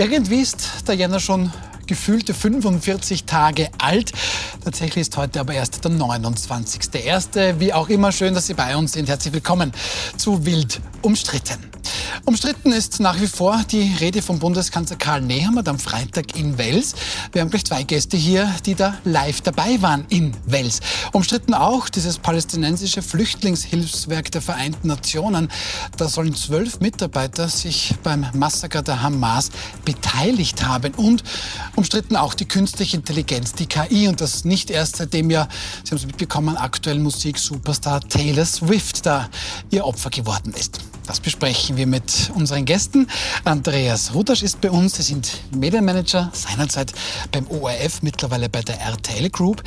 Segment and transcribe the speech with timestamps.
[0.00, 1.52] Irgendwie ist der Jänner schon
[1.86, 4.12] gefühlte 45 Tage alt.
[4.64, 7.60] Tatsächlich ist heute aber erst der 29.01.
[7.60, 9.10] Wie auch immer, schön, dass Sie bei uns sind.
[9.10, 9.74] Herzlich willkommen
[10.16, 11.69] zu Wild umstritten.
[12.26, 16.94] Umstritten ist nach wie vor die Rede von Bundeskanzler Karl Nehammer am Freitag in Wels.
[17.32, 20.80] Wir haben gleich zwei Gäste hier, die da live dabei waren in Wels.
[21.12, 25.48] Umstritten auch dieses palästinensische Flüchtlingshilfswerk der Vereinten Nationen.
[25.96, 29.50] Da sollen zwölf Mitarbeiter sich beim Massaker der Hamas
[29.84, 30.94] beteiligt haben.
[30.94, 31.24] Und
[31.74, 34.08] umstritten auch die künstliche Intelligenz, die KI.
[34.08, 35.48] Und das nicht erst seitdem ja,
[35.84, 39.28] Sie haben es mitbekommen, aktuell Musik-Superstar Taylor Swift da
[39.70, 40.80] ihr Opfer geworden ist.
[41.10, 43.08] Das besprechen wir mit unseren Gästen.
[43.42, 44.94] Andreas Rudasch ist bei uns.
[44.94, 46.92] Sie sind Medienmanager, seinerzeit
[47.32, 49.60] beim ORF, mittlerweile bei der RTL Group.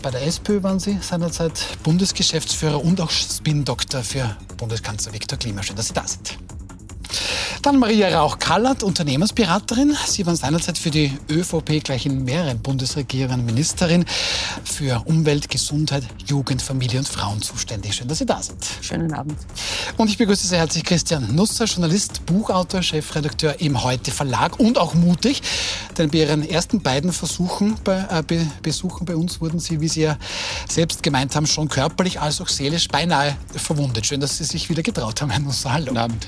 [0.00, 5.64] Bei der SPÖ waren Sie seinerzeit Bundesgeschäftsführer und auch Spin-Doktor für Bundeskanzler Viktor Klima.
[5.64, 6.38] Schön, dass Sie da sind.
[7.62, 9.96] Dann Maria Rauch-Kallert, Unternehmensberaterin.
[10.06, 14.04] Sie waren seinerzeit für die ÖVP gleich in mehreren Bundesregierungen Ministerin
[14.64, 17.94] für Umwelt, Gesundheit, Jugend, Familie und Frauen zuständig.
[17.94, 18.64] Schön, dass Sie da sind.
[18.82, 19.36] Schönen Abend.
[19.96, 24.94] Und ich begrüße sehr herzlich Christian Nusser, Journalist, Buchautor, Chefredakteur im Heute Verlag und auch
[24.94, 25.42] mutig,
[25.98, 29.88] denn bei Ihren ersten beiden Versuchen bei, äh, Be Besuchen bei uns wurden Sie, wie
[29.88, 30.16] Sie ja
[30.68, 34.06] selbst gemeint haben, schon körperlich als auch seelisch beinahe verwundet.
[34.06, 35.72] Schön, dass Sie sich wieder getraut haben, Herr Nusser.
[35.72, 35.86] Hallo.
[35.86, 36.26] Guten Abend.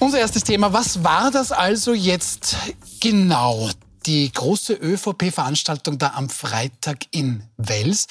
[0.00, 0.72] Unser erstes Thema.
[0.72, 2.56] Was war das also jetzt
[3.00, 3.68] genau?
[4.06, 8.06] Die große ÖVP-Veranstaltung da am Freitag in Wels.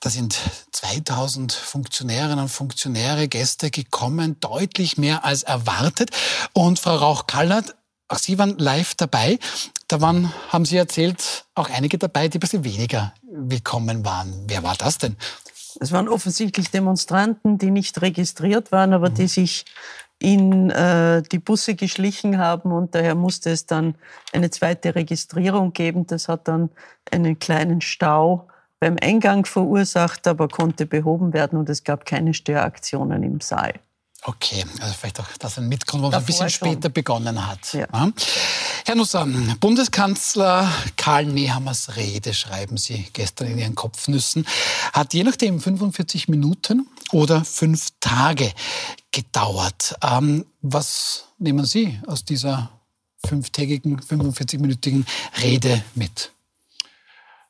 [0.00, 0.38] Da sind
[0.72, 6.10] 2000 Funktionärinnen und Funktionäre, Gäste gekommen, deutlich mehr als erwartet.
[6.54, 7.76] Und Frau Rauch-Kallert,
[8.08, 9.38] auch Sie waren live dabei.
[9.88, 14.44] Da waren, haben Sie erzählt, auch einige dabei, die ein bisschen weniger willkommen waren.
[14.46, 15.16] Wer war das denn?
[15.80, 19.66] Es waren offensichtlich Demonstranten, die nicht registriert waren, aber die sich
[20.20, 23.96] in äh, die Busse geschlichen haben und daher musste es dann
[24.32, 26.06] eine zweite Registrierung geben.
[26.06, 26.70] Das hat dann
[27.10, 28.46] einen kleinen Stau
[28.80, 33.74] beim Eingang verursacht, aber konnte behoben werden und es gab keine Störaktionen im Saal.
[34.22, 36.68] Okay, also vielleicht auch das ein Mitgrund, warum es ein bisschen schon.
[36.68, 37.72] später begonnen hat.
[37.72, 37.86] Ja.
[37.92, 38.12] Ja.
[38.84, 39.26] Herr Nusser,
[39.60, 44.46] Bundeskanzler Karl Nehammers Rede, schreiben Sie gestern in Ihren Kopfnüssen,
[44.92, 48.52] hat je nachdem 45 Minuten oder fünf Tage
[49.10, 49.94] gedauert.
[50.02, 52.70] Ähm, was nehmen Sie aus dieser
[53.24, 55.06] fünftägigen, 45-minütigen
[55.42, 56.30] Rede mit?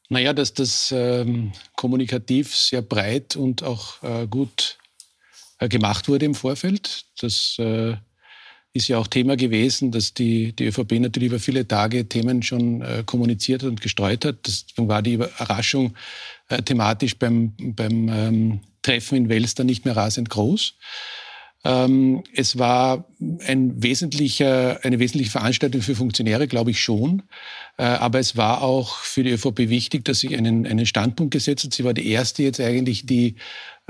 [0.09, 4.79] Naja, dass das ähm, kommunikativ sehr breit und auch äh, gut äh,
[5.69, 7.04] gemacht wurde im Vorfeld.
[7.21, 7.94] Das äh,
[8.72, 12.82] ist ja auch Thema gewesen, dass die, die ÖVP natürlich über viele Tage Themen schon
[12.82, 14.47] äh, kommuniziert und gestreut hat.
[14.47, 15.94] Deswegen war die Überraschung
[16.48, 20.75] äh, thematisch beim, beim ähm, Treffen in Wels dann nicht mehr rasend groß.
[21.62, 23.06] Ähm, es war
[23.47, 27.22] ein wesentlicher, eine wesentliche Veranstaltung für Funktionäre, glaube ich schon.
[27.77, 31.65] Äh, aber es war auch für die ÖVP wichtig, dass sie einen, einen Standpunkt gesetzt
[31.65, 31.75] hat.
[31.75, 33.37] Sie war die erste jetzt eigentlich, die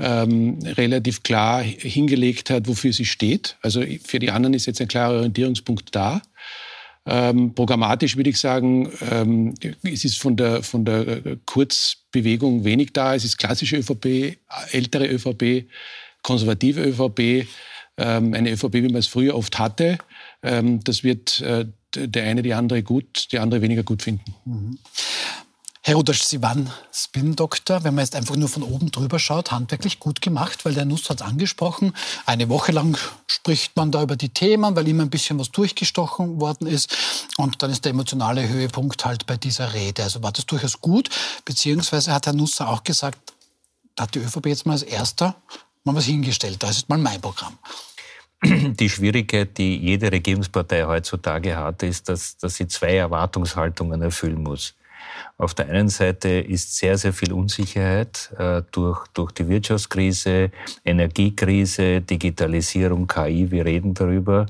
[0.01, 3.57] ähm, relativ klar hingelegt hat, wofür sie steht.
[3.61, 6.21] Also für die anderen ist jetzt ein klarer Orientierungspunkt da.
[7.05, 9.53] Ähm, programmatisch würde ich sagen, ähm,
[9.83, 13.15] es ist von der, von der Kurzbewegung wenig da.
[13.15, 14.37] Es ist klassische ÖVP,
[14.71, 15.67] ältere ÖVP,
[16.21, 17.47] konservative ÖVP,
[17.97, 19.97] ähm, eine ÖVP, wie man es früher oft hatte.
[20.43, 24.35] Ähm, das wird äh, der eine die andere gut, die andere weniger gut finden.
[24.45, 24.77] Mhm.
[25.83, 27.83] Herr Rudasch, Sie waren Spin-Doktor.
[27.83, 31.09] Wenn man jetzt einfach nur von oben drüber schaut, handwerklich gut gemacht, weil der Nuss
[31.09, 31.93] hat es angesprochen.
[32.27, 36.39] Eine Woche lang spricht man da über die Themen, weil immer ein bisschen was durchgestochen
[36.39, 36.95] worden ist.
[37.37, 40.03] Und dann ist der emotionale Höhepunkt halt bei dieser Rede.
[40.03, 41.09] Also war das durchaus gut.
[41.45, 43.17] Beziehungsweise hat Herr Nusser auch gesagt,
[43.95, 45.35] da hat die ÖVP jetzt mal als erster
[45.83, 46.61] mal was hingestellt.
[46.61, 47.57] Das ist mal mein Programm.
[48.43, 54.75] Die Schwierigkeit, die jede Regierungspartei heutzutage hat, ist, dass, dass sie zwei Erwartungshaltungen erfüllen muss.
[55.41, 60.51] Auf der einen Seite ist sehr, sehr viel Unsicherheit äh, durch, durch die Wirtschaftskrise,
[60.85, 64.45] Energiekrise, Digitalisierung, KI, wir reden darüber.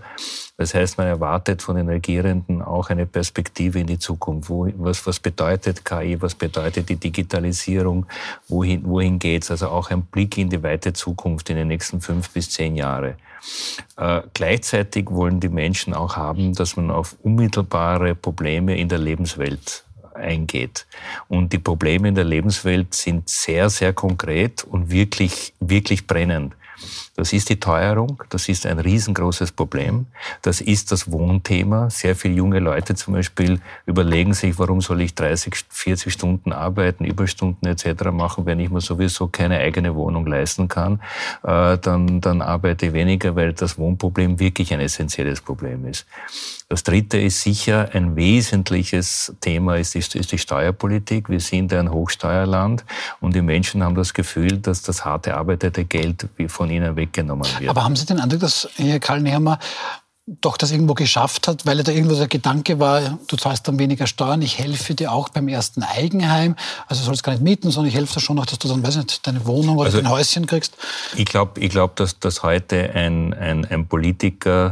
[0.57, 4.49] Das heißt, man erwartet von den Regierenden auch eine Perspektive in die Zukunft.
[4.49, 6.21] Wo, was, was bedeutet KI?
[6.21, 8.05] Was bedeutet die Digitalisierung?
[8.49, 9.49] Wohin, wohin geht's?
[9.49, 13.15] Also auch ein Blick in die weite Zukunft in den nächsten fünf bis zehn Jahre.
[13.95, 19.85] Äh, gleichzeitig wollen die Menschen auch haben, dass man auf unmittelbare Probleme in der Lebenswelt
[20.21, 20.87] eingeht.
[21.27, 26.55] Und die Probleme in der Lebenswelt sind sehr, sehr konkret und wirklich, wirklich brennend.
[27.15, 30.07] Das ist die Teuerung, das ist ein riesengroßes Problem.
[30.41, 31.89] Das ist das Wohnthema.
[31.89, 37.05] Sehr viele junge Leute zum Beispiel überlegen sich, warum soll ich 30, 40 Stunden arbeiten,
[37.05, 38.05] Überstunden etc.
[38.11, 41.01] machen, wenn ich mir sowieso keine eigene Wohnung leisten kann.
[41.43, 46.05] Äh, dann, dann arbeite ich weniger, weil das Wohnproblem wirklich ein essentielles Problem ist.
[46.71, 51.27] Das dritte ist sicher ein wesentliches Thema ist die, ist die Steuerpolitik.
[51.27, 52.85] Wir sind ein Hochsteuerland
[53.19, 57.69] und die Menschen haben das Gefühl, dass das harte arbeitete Geld von ihnen weggenommen wird.
[57.69, 59.59] Aber haben Sie den Eindruck, dass Herr Karl Nehammer
[60.25, 64.07] doch das irgendwo geschafft hat, weil da irgendwo der Gedanke war, du zahlst dann weniger
[64.07, 66.55] Steuern, ich helfe dir auch beim ersten Eigenheim,
[66.87, 68.95] also sollst gar nicht mieten, sondern ich helfe dir schon noch, dass du dann, weiß
[68.95, 70.77] nicht, deine Wohnung oder also, dein Häuschen kriegst.
[71.17, 74.71] Ich glaube, ich glaub, dass, dass heute ein, ein, ein Politiker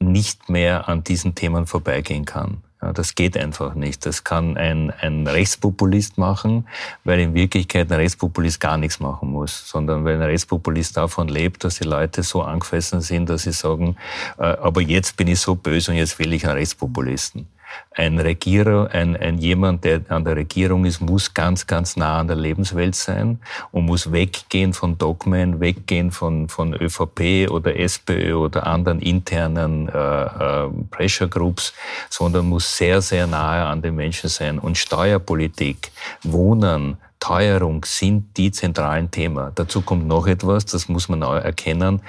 [0.00, 2.62] nicht mehr an diesen Themen vorbeigehen kann.
[2.82, 4.06] Ja, das geht einfach nicht.
[4.06, 6.66] Das kann ein, ein Rechtspopulist machen,
[7.04, 11.62] weil in Wirklichkeit ein Rechtspopulist gar nichts machen muss, sondern weil ein Rechtspopulist davon lebt,
[11.62, 13.96] dass die Leute so angefressen sind, dass sie sagen,
[14.38, 17.46] äh, aber jetzt bin ich so böse und jetzt will ich einen Rechtspopulisten
[17.92, 22.28] ein Regierer, ein, ein jemand, der an der Regierung ist, muss ganz, ganz nah an
[22.28, 23.40] der Lebenswelt sein
[23.72, 29.92] und muss weggehen von Dogmen, weggehen von, von ÖVP oder SPÖ oder anderen internen äh,
[29.94, 31.72] äh, Pressure Groups,
[32.08, 34.58] sondern muss sehr, sehr nahe an den Menschen sein.
[34.58, 35.90] Und Steuerpolitik,
[36.22, 39.52] Wohnen, Teuerung sind die zentralen Themen.
[39.54, 42.00] Dazu kommt noch etwas, das muss man auch erkennen.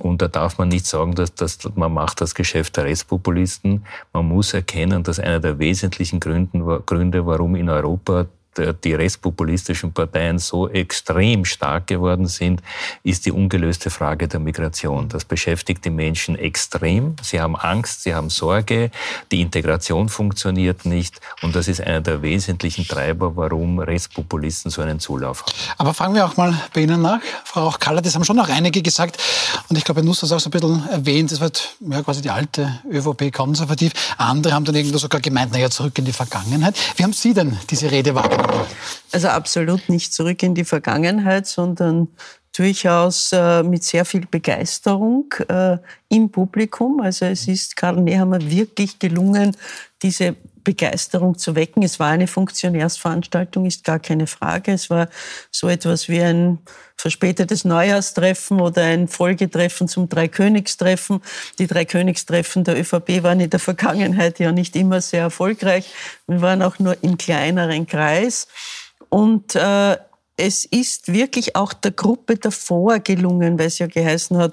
[0.00, 3.86] Und da darf man nicht sagen, dass, dass man macht das Geschäft der Rechtspopulisten.
[4.12, 8.26] Man muss erkennen, dass einer der wesentlichen Gründe, Gründe warum in Europa
[8.58, 12.62] die rechtspopulistischen Parteien so extrem stark geworden sind,
[13.02, 15.08] ist die ungelöste Frage der Migration.
[15.08, 17.16] Das beschäftigt die Menschen extrem.
[17.22, 18.90] Sie haben Angst, sie haben Sorge,
[19.30, 25.00] die Integration funktioniert nicht und das ist einer der wesentlichen Treiber, warum Rechtspopulisten so einen
[25.00, 25.52] Zulauf haben.
[25.78, 27.20] Aber fragen wir auch mal bei Ihnen nach.
[27.44, 29.18] Frau Kaller, das haben schon noch einige gesagt
[29.68, 32.22] und ich glaube, Herr Nuss hat auch so ein bisschen erwähnt, es wird ja quasi
[32.22, 33.92] die alte ÖVP konservativ.
[34.16, 36.76] Andere haben dann irgendwo sogar gemeint, naja, zurück in die Vergangenheit.
[36.96, 38.47] Wie haben Sie denn diese Rede wahrgenommen?
[39.12, 42.08] Also absolut nicht zurück in die Vergangenheit, sondern
[42.56, 45.78] durchaus äh, mit sehr viel Begeisterung äh,
[46.08, 47.00] im Publikum.
[47.00, 49.56] Also es ist Karl Nehammer wirklich gelungen,
[50.02, 50.36] diese
[50.68, 51.82] Begeisterung zu wecken.
[51.82, 54.72] Es war eine Funktionärsveranstaltung, ist gar keine Frage.
[54.72, 55.08] Es war
[55.50, 56.58] so etwas wie ein
[56.94, 61.22] verspätetes Neujahrstreffen oder ein Folgetreffen zum Dreikönigstreffen.
[61.58, 65.90] Die Dreikönigstreffen der ÖVP waren in der Vergangenheit ja nicht immer sehr erfolgreich.
[66.26, 68.46] Wir waren auch nur im kleineren Kreis.
[69.08, 69.96] Und äh,
[70.36, 74.52] es ist wirklich auch der Gruppe davor gelungen, weil es ja geheißen hat,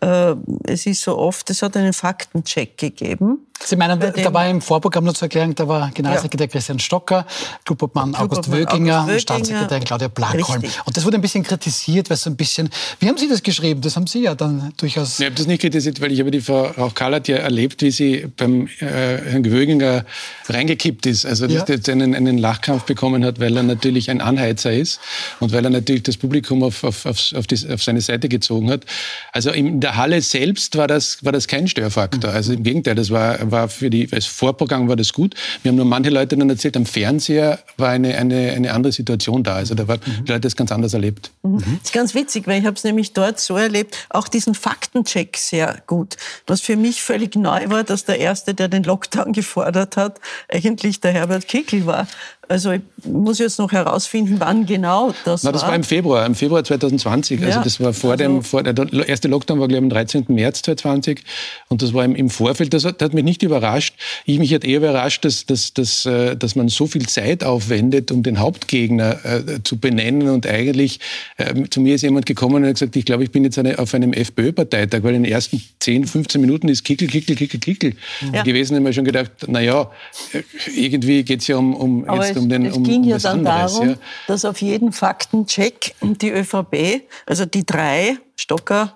[0.00, 0.34] äh,
[0.64, 3.46] es ist so oft, es hat einen Faktencheck gegeben.
[3.62, 6.50] Sie meinen, da war im Vorprogramm nur zur Erklärung, da war Generalsekretär ja.
[6.50, 7.26] Christian Stocker,
[7.64, 10.62] Clubobmann August Wöginger und Staatssekretär Claudia Blackholm.
[10.84, 12.68] Und das wurde ein bisschen kritisiert, weil so ein bisschen,
[13.00, 13.80] wie haben Sie das geschrieben?
[13.80, 15.18] Das haben Sie ja dann durchaus...
[15.18, 17.90] Ich habe das nicht kritisiert, weil ich habe die Frau Rauch-Kahl hat ja erlebt, wie
[17.90, 20.04] sie beim äh, Herrn Wöginger
[20.48, 21.24] reingekippt ist.
[21.24, 21.76] Also, dass ja.
[21.76, 25.00] er einen, einen Lachkampf bekommen hat, weil er natürlich ein Anheizer ist
[25.40, 28.70] und weil er natürlich das Publikum auf, auf, auf, auf, die, auf seine Seite gezogen
[28.70, 28.84] hat.
[29.32, 32.30] Also in der Halle selbst war das, war das kein Störfaktor.
[32.30, 35.34] Also im Gegenteil, das war war für die, als Vorprogramm war das gut.
[35.62, 39.42] Wir haben nur manche Leute dann erzählt, am Fernseher war eine, eine, eine andere Situation
[39.42, 39.56] da.
[39.56, 40.24] Also da waren mhm.
[40.24, 41.30] die Leute das ganz anders erlebt.
[41.42, 41.58] Mhm.
[41.58, 45.36] Das ist ganz witzig, weil ich habe es nämlich dort so erlebt, auch diesen Faktencheck
[45.36, 46.16] sehr gut.
[46.46, 51.00] Was für mich völlig neu war, dass der Erste, der den Lockdown gefordert hat, eigentlich
[51.00, 52.06] der Herbert Kickl war.
[52.48, 55.70] Also ich muss jetzt noch herausfinden, wann genau das Na, das war.
[55.70, 57.38] war im Februar, im Februar 2020.
[57.38, 59.90] Also ja, also das war vor also dem, vor, der erste Lockdown war glaube ich
[59.90, 60.24] am 13.
[60.28, 61.22] März 2020
[61.68, 62.74] und das war im, im Vorfeld.
[62.74, 63.94] Das hat, das hat, mich nicht überrascht.
[64.24, 68.10] Ich mich hat eher überrascht, dass, dass, dass, äh, dass man so viel Zeit aufwendet,
[68.10, 71.00] um den Hauptgegner äh, zu benennen und eigentlich
[71.36, 73.78] äh, zu mir ist jemand gekommen und hat gesagt, ich glaube, ich bin jetzt eine,
[73.78, 77.92] auf einem FPÖ-Parteitag, weil in den ersten 10, 15 Minuten ist Kickel, Kickel, Kickel, Kickel
[78.32, 78.42] ja.
[78.42, 78.74] gewesen.
[78.74, 79.90] Da habe ich schon gedacht, na ja,
[80.32, 80.42] äh,
[80.76, 83.46] irgendwie geht es ja um, um jetzt um den, es um, ging um ja dann
[83.46, 83.96] anderes, darum, ja.
[84.26, 88.94] dass auf jeden Faktencheck die ÖVP, also die drei, Stocker,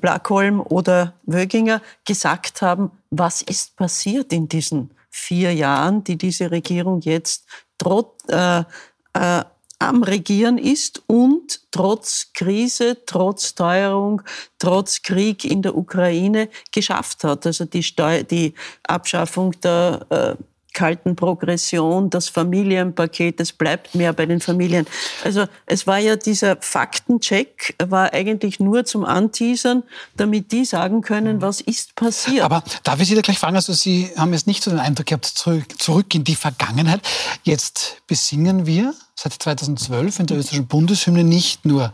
[0.00, 7.00] Blackholm oder Wöginger, gesagt haben, was ist passiert in diesen vier Jahren, die diese Regierung
[7.02, 7.44] jetzt
[7.78, 8.64] trotz, äh,
[9.12, 9.44] äh,
[9.78, 14.22] am Regieren ist und trotz Krise, trotz Teuerung,
[14.58, 17.46] trotz Krieg in der Ukraine geschafft hat.
[17.46, 20.42] Also die, Steu die Abschaffung der äh,
[20.72, 24.86] kalten Progression, das Familienpaket, es bleibt mehr bei den Familien.
[25.24, 29.82] Also es war ja dieser Faktencheck, war eigentlich nur zum Anteasern,
[30.16, 32.44] damit die sagen können, was ist passiert.
[32.44, 35.06] Aber darf ich Sie da gleich fragen, also Sie haben jetzt nicht so den Eindruck
[35.06, 37.00] gehabt, zurück, zurück in die Vergangenheit.
[37.42, 41.92] Jetzt besingen wir seit 2012 in der österreichischen Bundeshymne nicht nur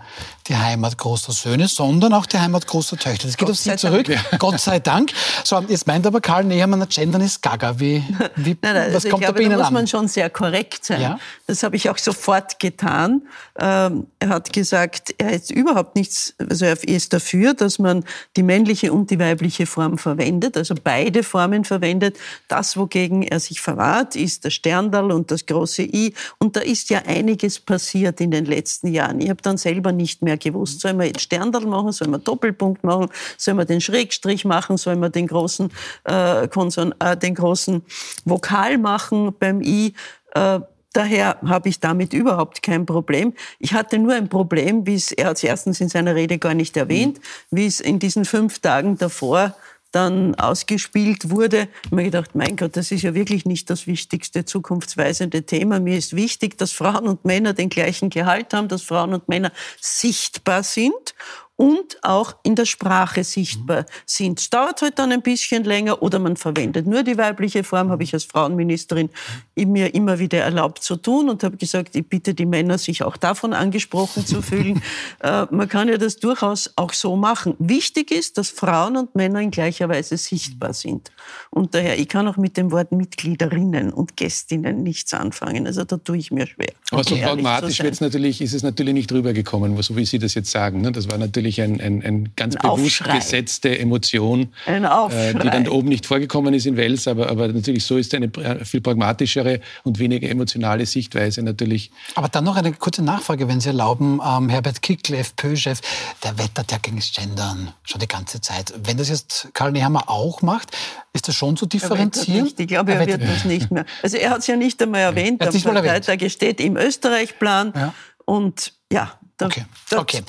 [0.49, 3.27] die Heimat großer Söhne, sondern auch die Heimat großer Töchter.
[3.27, 4.09] Das geht Gott auf Sie zurück.
[4.09, 4.21] Ja.
[4.39, 5.13] Gott sei Dank.
[5.45, 7.79] So, jetzt meint aber Karl Nehammer, Gendern ist Gaga.
[7.79, 8.03] Wie,
[8.37, 10.31] wie, nein, nein, was also kommt glaube, da bei Ihnen da muss man schon sehr
[10.31, 11.03] korrekt sein.
[11.03, 11.19] Ja?
[11.47, 13.23] Das habe ich auch sofort getan.
[13.59, 18.05] Ähm, er hat gesagt, er ist überhaupt nichts, also er ist dafür, dass man
[18.37, 22.17] die männliche und die weibliche Form verwendet, also beide Formen verwendet.
[22.49, 26.15] Das, wogegen er sich verwahrt, ist das Sterndal und das große I.
[26.39, 29.21] Und da ist ja einiges passiert in den letzten Jahren.
[29.21, 32.85] Ich habe dann selber nicht mehr gewusst, soll man jetzt Sterndal machen, soll man Doppelpunkt
[32.85, 35.71] machen, soll man den Schrägstrich machen, soll man den großen,
[36.05, 37.83] äh, Konson äh, den großen
[38.25, 39.95] Vokal machen beim I.
[40.35, 40.61] Äh,
[40.95, 43.35] Daher habe ich damit überhaupt kein Problem.
[43.59, 46.55] Ich hatte nur ein Problem, wie es, er hat es erstens in seiner Rede gar
[46.55, 47.21] nicht erwähnt,
[47.51, 49.55] wie es in diesen fünf Tagen davor
[49.93, 51.69] dann ausgespielt wurde.
[51.87, 55.81] Habe mir gedacht, mein Gott, das ist ja wirklich nicht das wichtigste zukunftsweisende Thema.
[55.81, 59.53] Mir ist wichtig, dass Frauen und Männer den gleichen Gehalt haben, dass Frauen und Männer
[59.81, 61.15] sichtbar sind
[61.59, 64.39] und auch in der Sprache sichtbar sind.
[64.39, 68.05] Es dauert halt dann ein bisschen länger oder man verwendet nur die weibliche Form, habe
[68.05, 69.11] ich als Frauenministerin
[69.57, 73.17] mir immer wieder erlaubt zu tun und habe gesagt, ich bitte die Männer, sich auch
[73.17, 74.81] davon angesprochen zu fühlen.
[75.21, 77.55] äh, man kann ja das durchaus auch so machen.
[77.59, 81.11] Wichtig ist, dass Frauen und Männer in gleicher Weise sichtbar sind.
[81.51, 85.67] Und daher, ich kann auch mit dem Wort Mitgliederinnen und Gästinnen nichts anfangen.
[85.67, 86.73] Also da tue ich mir schwer.
[86.93, 90.51] Aber so pragmatisch wird's natürlich, ist es natürlich nicht rübergekommen, so wie Sie das jetzt
[90.53, 90.83] sagen.
[90.83, 90.93] Ne?
[90.93, 93.19] Das war natürlich natürlich ein, ein, ein ganz ein bewusst Aufschrei.
[93.19, 97.97] gesetzte Emotion, äh, die dann oben nicht vorgekommen ist in Wels, aber, aber natürlich so
[97.97, 98.31] ist eine
[98.65, 101.91] viel pragmatischere und weniger emotionale Sichtweise natürlich.
[102.15, 104.21] Aber dann noch eine kurze Nachfrage, wenn Sie erlauben.
[104.25, 105.81] Ähm, Herbert Kickl, FPÖ-Chef,
[106.23, 108.73] der wettert ja gegen das Gendern schon die ganze Zeit.
[108.85, 110.71] Wenn das jetzt Karl Nehammer auch macht,
[111.13, 112.45] ist das schon zu differenzieren?
[112.45, 112.61] Nicht.
[112.61, 113.85] Ich glaube, er, er wird das nicht mehr.
[114.03, 115.41] Also er hat es ja nicht einmal erwähnt.
[115.41, 117.73] Er am Parteitag steht im Österreich-Plan.
[117.75, 117.95] Ja.
[118.25, 119.65] Und ja, okay.
[119.97, 120.23] okay.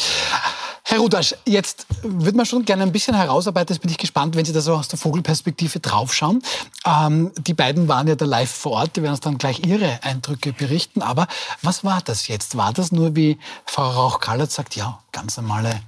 [0.84, 3.76] Herr Rudasch, jetzt würde man schon gerne ein bisschen herausarbeiten.
[3.76, 6.42] Jetzt bin ich gespannt, wenn Sie da so aus der Vogelperspektive draufschauen.
[6.84, 10.02] Ähm, die beiden waren ja da live vor Ort, die werden uns dann gleich ihre
[10.02, 11.04] Eindrücke berichten.
[11.04, 11.28] Aber
[11.62, 12.58] was war das jetzt?
[12.58, 15.80] War das nur, wie Frau Rauch-Kallert sagt, ja, ganz normale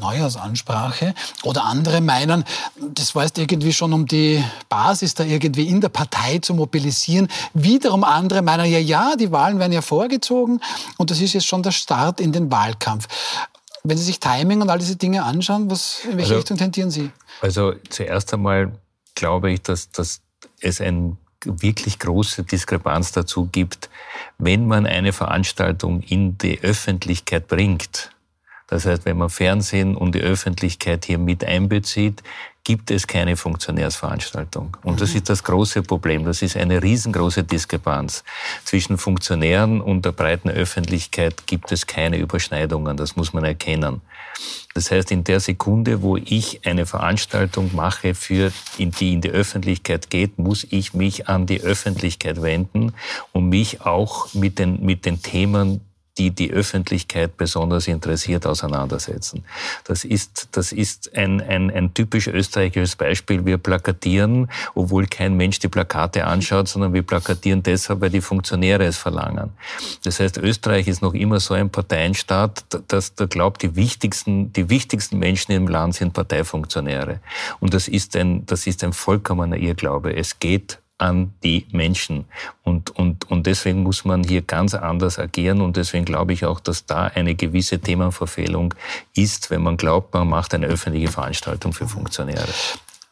[0.00, 2.44] Neujahrsansprache oder andere meinen,
[2.94, 7.28] das war jetzt irgendwie schon um die Basis da irgendwie in der Partei zu mobilisieren.
[7.54, 10.60] Wiederum andere meinen, ja, ja, die Wahlen werden ja vorgezogen
[10.96, 13.06] und das ist jetzt schon der Start in den Wahlkampf.
[13.84, 16.90] Wenn Sie sich Timing und all diese Dinge anschauen, was, in welche also, Richtung tendieren
[16.90, 17.10] Sie?
[17.40, 18.72] Also zuerst einmal
[19.14, 20.20] glaube ich, dass, dass
[20.60, 23.88] es eine wirklich große Diskrepanz dazu gibt,
[24.38, 28.10] wenn man eine Veranstaltung in die Öffentlichkeit bringt.
[28.68, 32.22] Das heißt, wenn man Fernsehen und die Öffentlichkeit hier mit einbezieht,
[32.66, 34.76] gibt es keine Funktionärsveranstaltung.
[34.82, 35.18] Und das mhm.
[35.18, 36.24] ist das große Problem.
[36.24, 38.24] Das ist eine riesengroße Diskrepanz.
[38.64, 42.96] Zwischen Funktionären und der breiten Öffentlichkeit gibt es keine Überschneidungen.
[42.96, 44.00] Das muss man erkennen.
[44.74, 49.30] Das heißt, in der Sekunde, wo ich eine Veranstaltung mache, für, in die in die
[49.30, 52.94] Öffentlichkeit geht, muss ich mich an die Öffentlichkeit wenden
[53.30, 55.82] und mich auch mit den, mit den Themen
[56.18, 59.44] die die Öffentlichkeit besonders interessiert, auseinandersetzen.
[59.84, 63.44] Das ist, das ist ein, ein, ein typisch österreichisches Beispiel.
[63.44, 68.84] Wir plakatieren, obwohl kein Mensch die Plakate anschaut, sondern wir plakatieren deshalb, weil die Funktionäre
[68.84, 69.50] es verlangen.
[70.04, 74.70] Das heißt, Österreich ist noch immer so ein Parteienstaat, dass da glaubt, die wichtigsten, die
[74.70, 77.20] wichtigsten Menschen im Land sind Parteifunktionäre.
[77.60, 80.16] Und das ist ein, das ist ein vollkommener Irrglaube.
[80.16, 82.26] Es geht an die Menschen.
[82.62, 85.60] Und, und, und deswegen muss man hier ganz anders agieren.
[85.60, 88.74] Und deswegen glaube ich auch, dass da eine gewisse Themenverfehlung
[89.14, 92.48] ist, wenn man glaubt, man macht eine öffentliche Veranstaltung für Funktionäre.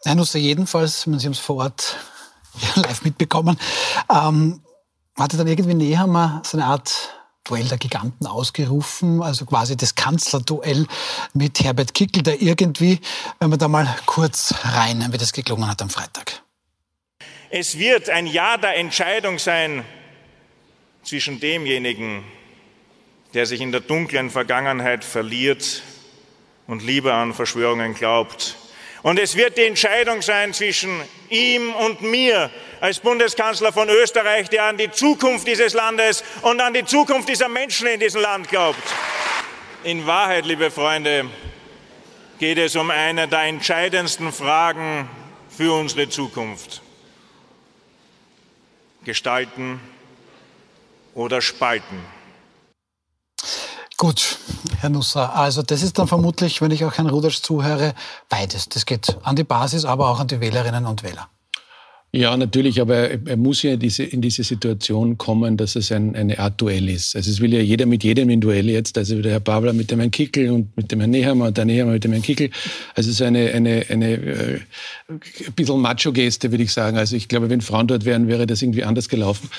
[0.05, 1.97] Herr Nusser, jedenfalls, Sie haben es vor Ort
[2.75, 3.59] live mitbekommen,
[4.11, 4.61] ähm,
[5.17, 7.11] hatte dann irgendwie näher mal so eine Art
[7.47, 10.87] Duell der Giganten ausgerufen, also quasi das Kanzlerduell
[11.35, 13.01] mit Herbert Kickel, der irgendwie,
[13.39, 16.44] wenn wir da mal kurz rein, wie das geklungen hat am Freitag.
[17.57, 19.85] Es wird ein Jahr der Entscheidung sein
[21.05, 22.25] zwischen demjenigen,
[23.33, 25.85] der sich in der dunklen Vergangenheit verliert
[26.67, 28.57] und lieber an Verschwörungen glaubt.
[29.05, 34.65] Und es wird die Entscheidung sein zwischen ihm und mir als Bundeskanzler von Österreich, der
[34.65, 38.83] an die Zukunft dieses Landes und an die Zukunft dieser Menschen in diesem Land glaubt.
[39.85, 41.31] In Wahrheit, liebe Freunde,
[42.41, 45.09] geht es um eine der entscheidendsten Fragen
[45.57, 46.83] für unsere Zukunft
[49.05, 49.81] gestalten
[51.15, 51.99] oder spalten.
[53.97, 54.39] Gut,
[54.81, 57.95] Herr Nusser, also das ist dann vermutlich, wenn ich auch Herrn Rudersch zuhöre,
[58.29, 58.69] beides.
[58.69, 61.29] Das geht an die Basis, aber auch an die Wählerinnen und Wähler.
[62.17, 66.15] Ja, natürlich, aber er, muss ja in diese, in diese Situation kommen, dass es ein,
[66.15, 67.17] eine Art Duell ist.
[67.17, 69.91] Also es will ja jeder mit jedem in Duell jetzt, also der Herr Babler mit
[69.91, 72.51] dem Herrn Kickel und mit dem Herrn Nehammer und der Nehammer mit dem Herrn Kickel.
[72.95, 74.61] Also es ist eine, eine, eine äh,
[75.09, 76.97] ein bisschen Macho-Geste, würde ich sagen.
[76.99, 79.51] Also ich glaube, wenn Frauen dort wären, wäre das irgendwie anders gelaufen.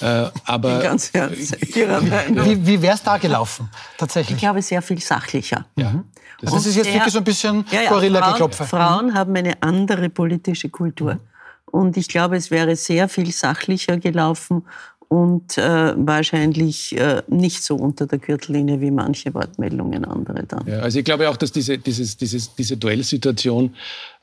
[0.00, 4.34] Äh, aber Ganz wie, wie wäre es da gelaufen, tatsächlich?
[4.34, 5.64] Ich glaube, sehr viel sachlicher.
[5.76, 6.02] Ja.
[6.40, 8.64] Das, das ist jetzt wirklich so ein bisschen ja, ja, Gorilla-Geklopfe.
[8.64, 11.14] Frauen, Frauen haben eine andere politische Kultur.
[11.14, 11.29] Mhm.
[11.70, 14.64] Und ich glaube, es wäre sehr viel sachlicher gelaufen
[15.10, 20.64] und äh, wahrscheinlich äh, nicht so unter der Gürtellinie wie manche Wortmeldungen andere dann.
[20.68, 23.74] Ja, also ich glaube auch, dass diese, dieses, dieses, diese Duellsituation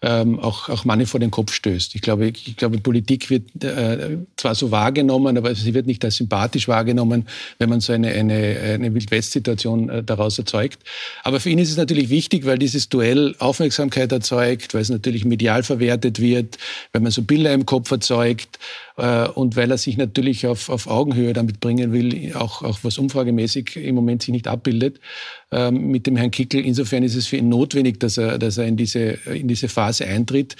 [0.02, 1.96] ähm, auch, auch Manne vor den Kopf stößt.
[1.96, 6.18] Ich glaube, ich glaube Politik wird äh, zwar so wahrgenommen, aber sie wird nicht als
[6.18, 7.28] sympathisch wahrgenommen,
[7.58, 10.80] wenn man so eine, eine, eine Wild-West-Situation äh, daraus erzeugt.
[11.24, 15.26] Aber für ihn ist es natürlich wichtig, weil dieses Duell Aufmerksamkeit erzeugt, weil es natürlich
[15.26, 16.60] medial verwertet wird,
[16.92, 18.60] weil man so Bilder im Kopf erzeugt
[18.98, 23.00] äh, und weil er sich natürlich auf, auf Augenhöhe damit bringen will, auch, auch was
[23.00, 25.00] umfragemäßig im Moment sich nicht abbildet
[25.52, 26.64] ähm, mit dem Herrn Kickel.
[26.64, 29.87] Insofern ist es für ihn notwendig, dass er, dass er in, diese, in diese Phase
[30.06, 30.56] eintritt.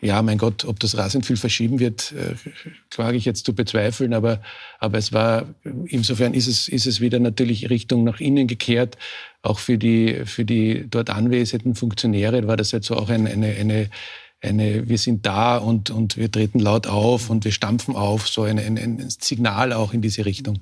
[0.00, 2.34] Ja, mein Gott, ob das rasend viel verschieben wird, äh,
[2.96, 4.12] wage ich jetzt zu bezweifeln.
[4.12, 4.42] Aber,
[4.78, 5.46] aber es war,
[5.86, 8.98] insofern ist es, ist es wieder natürlich Richtung nach innen gekehrt.
[9.42, 13.48] Auch für die, für die dort anwesenden Funktionäre war das jetzt so auch eine, eine,
[13.54, 13.90] eine
[14.42, 18.42] eine, wir sind da und, und wir treten laut auf und wir stampfen auf, so
[18.42, 20.58] ein, ein, ein Signal auch in diese Richtung.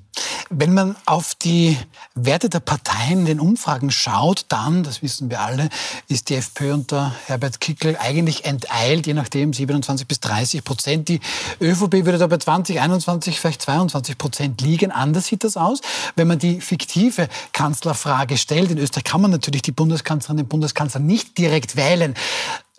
[0.53, 1.77] Wenn man auf die
[2.13, 5.69] Werte der Parteien in den Umfragen schaut, dann, das wissen wir alle,
[6.09, 11.07] ist die FPÖ unter Herbert Kickl eigentlich enteilt, je nachdem 27 bis 30 Prozent.
[11.07, 11.21] Die
[11.61, 14.91] ÖVP würde da bei 20, 21, vielleicht 22 Prozent liegen.
[14.91, 15.79] Anders sieht das aus.
[16.17, 20.99] Wenn man die fiktive Kanzlerfrage stellt, in Österreich kann man natürlich die Bundeskanzlerin, den Bundeskanzler
[20.99, 22.13] nicht direkt wählen.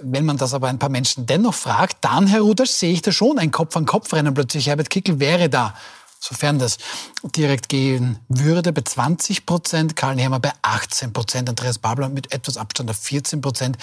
[0.04, 3.12] Wenn man das aber ein paar Menschen dennoch fragt, dann, Herr Rudasch, sehe ich da
[3.12, 4.66] schon ein Kopf-an-Kopf-Rennen plötzlich.
[4.66, 5.74] Herbert Kickel wäre da
[6.22, 6.78] sofern das
[7.36, 12.56] direkt gehen würde, bei 20 Prozent, Karl Nehmer bei 18 Prozent, Andreas Babler mit etwas
[12.56, 13.76] Abstand auf 14 Prozent,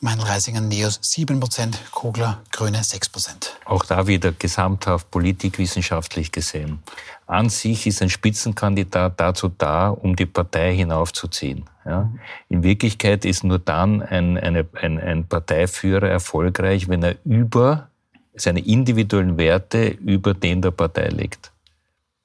[0.00, 3.56] Meinl Reisinger Neos 7 Prozent, Kogler Grüne 6 Prozent.
[3.64, 6.82] Auch da wieder gesamthaft politikwissenschaftlich gesehen.
[7.28, 11.64] An sich ist ein Spitzenkandidat dazu da, um die Partei hinaufzuziehen.
[11.84, 12.10] Ja.
[12.48, 17.88] In Wirklichkeit ist nur dann ein, eine, ein, ein Parteiführer erfolgreich, wenn er über
[18.34, 21.52] seine individuellen Werte über den der Partei legt.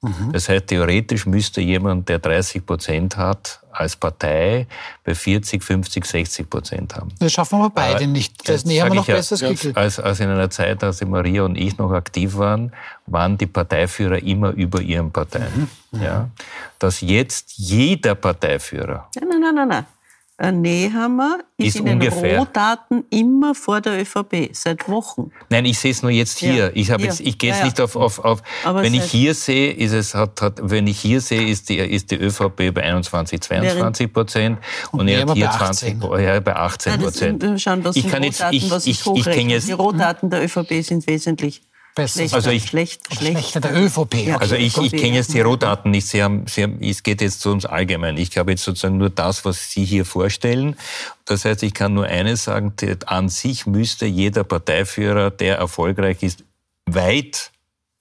[0.04, 0.32] Mhm.
[0.32, 4.66] Das heißt, theoretisch müsste jemand, der 30 Prozent hat, als Partei
[5.02, 7.08] bei 40, 50, 60 Prozent haben.
[7.18, 8.48] Das schaffen wir beide aber nicht.
[8.48, 9.36] Das näher wir noch ja, besser
[9.74, 12.72] als, als in einer Zeit, als Maria und ich noch aktiv waren,
[13.06, 15.68] waren die Parteiführer immer über ihren Parteien.
[15.90, 16.02] Mhm.
[16.02, 16.28] Ja.
[16.78, 19.08] Dass jetzt jeder Parteiführer.
[19.16, 19.86] Nein, nein, nein, nein.
[20.38, 20.60] Nein.
[20.60, 25.30] Nehammer ist, ist in den Rohdaten immer vor der ÖVP, seit Wochen.
[25.48, 26.54] Nein, ich sehe es nur jetzt hier.
[26.54, 29.34] Ja, ich, habe jetzt, ich gehe jetzt ja, nicht auf, auf, auf wenn ich hier
[29.34, 32.82] sehe, ist es, hat, hat, wenn ich hier sehe, ist die, ist die ÖVP bei
[32.82, 34.58] 21, 22 Prozent
[34.92, 37.44] und, und er hat hier 20, ja, bei 18 Prozent.
[37.94, 41.62] Ich kann jetzt, ich, ich, ich, ich kenne jetzt, die Rohdaten der ÖVP sind wesentlich
[41.94, 42.20] besser.
[42.20, 44.14] Schlechter, also ich, schlecht, schlechter der ÖVP.
[44.26, 46.06] Ja, also ich, ich kenne jetzt die Rohdaten nicht.
[46.06, 48.20] Sie haben, Sie haben, es geht jetzt so ums Allgemeine.
[48.20, 50.76] Ich habe jetzt sozusagen nur das, was Sie hier vorstellen.
[51.24, 52.74] Das heißt, ich kann nur eines sagen,
[53.06, 56.44] an sich müsste jeder Parteiführer, der erfolgreich ist,
[56.86, 57.50] weit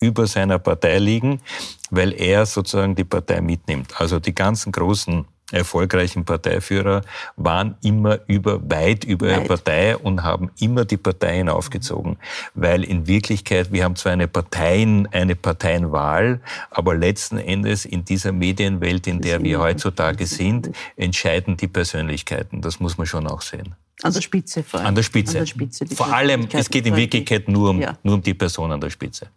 [0.02, 1.42] über seiner Partei liegen,
[1.90, 4.00] weil er sozusagen die Partei mitnimmt.
[4.00, 7.02] Also die ganzen großen erfolgreichen Parteiführer
[7.36, 9.38] waren immer über, weit über weit.
[9.38, 12.18] ihre Partei und haben immer die Parteien aufgezogen.
[12.54, 18.32] Weil in Wirklichkeit, wir haben zwar eine Parteien, eine Parteienwahl, aber letzten Endes in dieser
[18.32, 22.62] Medienwelt, in der wir heutzutage sind, entscheiden die Persönlichkeiten.
[22.62, 23.76] Das muss man schon auch sehen.
[24.02, 24.88] An der Spitze vor allem.
[24.88, 25.38] An der Spitze.
[25.38, 27.98] An der Spitze vor allem, es geht in Wirklichkeit nur um, ja.
[28.04, 29.28] nur um die Person an der Spitze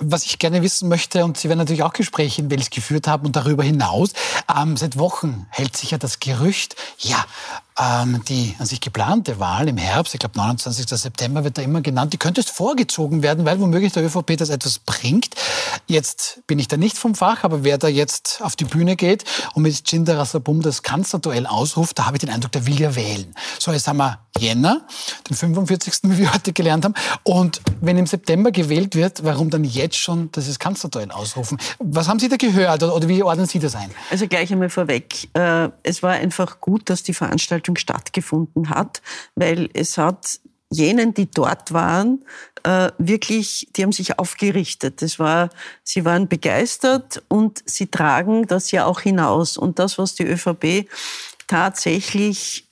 [0.00, 3.26] was ich gerne wissen möchte, und Sie werden natürlich auch Gespräche in Wels geführt haben
[3.26, 4.12] und darüber hinaus,
[4.54, 7.24] ähm, seit Wochen hält sich ja das Gerücht, ja,
[7.78, 10.86] ähm, die an sich geplante Wahl im Herbst, ich glaube 29.
[10.88, 14.78] September wird da immer genannt, die könnte vorgezogen werden, weil womöglich der ÖVP das etwas
[14.78, 15.34] bringt.
[15.86, 19.24] Jetzt bin ich da nicht vom Fach, aber wer da jetzt auf die Bühne geht
[19.54, 22.94] und mit Jinder Rassabum das Kanzlerduell ausruft, da habe ich den Eindruck, der will ja
[22.94, 23.34] wählen.
[23.58, 24.82] So, jetzt haben wir Jänner,
[25.28, 26.94] den 45., wie wir heute gelernt haben.
[27.24, 31.58] Und wenn im September gewählt wird, warum dann jetzt schon dieses Kanzlerduell ausrufen?
[31.78, 33.90] Was haben Sie da gehört oder wie ordnen Sie das ein?
[34.10, 35.28] Also gleich einmal vorweg.
[35.34, 39.02] Äh, es war einfach gut, dass die Veranstaltung stattgefunden hat,
[39.34, 42.24] weil es hat jenen, die dort waren,
[42.62, 45.00] äh, wirklich, die haben sich aufgerichtet.
[45.02, 45.50] Das war,
[45.82, 49.56] sie waren begeistert und sie tragen das ja auch hinaus.
[49.56, 50.88] Und das, was die ÖVP
[51.46, 52.67] tatsächlich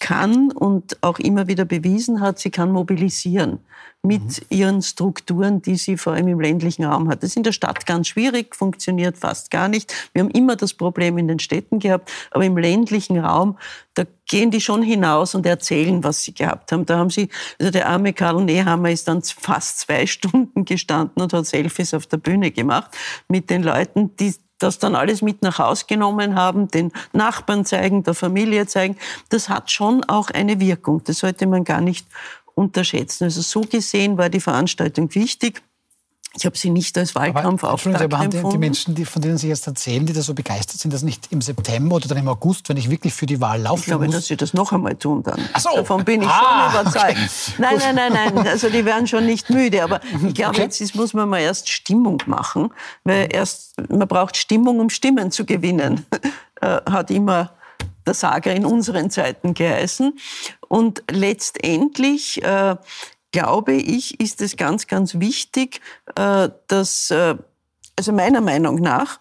[0.00, 3.60] kann und auch immer wieder bewiesen hat, sie kann mobilisieren
[4.02, 4.46] mit mhm.
[4.48, 7.22] ihren Strukturen, die sie vor allem im ländlichen Raum hat.
[7.22, 9.92] Das ist in der Stadt ganz schwierig, funktioniert fast gar nicht.
[10.12, 13.58] Wir haben immer das Problem in den Städten gehabt, aber im ländlichen Raum,
[13.94, 16.86] da gehen die schon hinaus und erzählen, was sie gehabt haben.
[16.86, 21.32] Da haben sie, also der arme Karl Nehammer ist dann fast zwei Stunden gestanden und
[21.32, 22.90] hat Selfies auf der Bühne gemacht
[23.28, 28.02] mit den Leuten, die das dann alles mit nach Haus genommen haben, den Nachbarn zeigen,
[28.02, 28.96] der Familie zeigen.
[29.28, 31.02] Das hat schon auch eine Wirkung.
[31.04, 32.06] Das sollte man gar nicht
[32.54, 33.24] unterschätzen.
[33.24, 35.62] Also so gesehen war die Veranstaltung wichtig.
[36.36, 38.50] Ich habe sie nicht als Wahlkampfauftakt aber, empfunden.
[38.50, 41.32] Die Menschen, die, von denen Sie jetzt erzählen, die da so begeistert sind, das nicht
[41.32, 44.06] im September oder dann im August, wenn ich wirklich für die Wahl laufe Ich glaube,
[44.06, 44.14] muss.
[44.14, 45.40] dass sie das noch einmal tun dann.
[45.52, 45.70] Ach so.
[45.74, 47.10] Davon bin ich ah, schon überzeugt.
[47.10, 47.28] Okay.
[47.58, 48.46] Nein, nein, nein, nein.
[48.46, 49.82] Also die werden schon nicht müde.
[49.82, 50.62] Aber ich glaube, okay.
[50.62, 52.72] jetzt muss man mal erst Stimmung machen.
[53.02, 56.06] Weil erst, man braucht Stimmung, um Stimmen zu gewinnen.
[56.62, 57.52] Äh, hat immer
[58.06, 60.18] der Sager in unseren Zeiten geheißen.
[60.68, 62.76] Und letztendlich äh,
[63.32, 65.80] glaube ich, ist es ganz, ganz wichtig,
[66.16, 67.36] äh, dass, äh,
[67.96, 69.20] also meiner Meinung nach,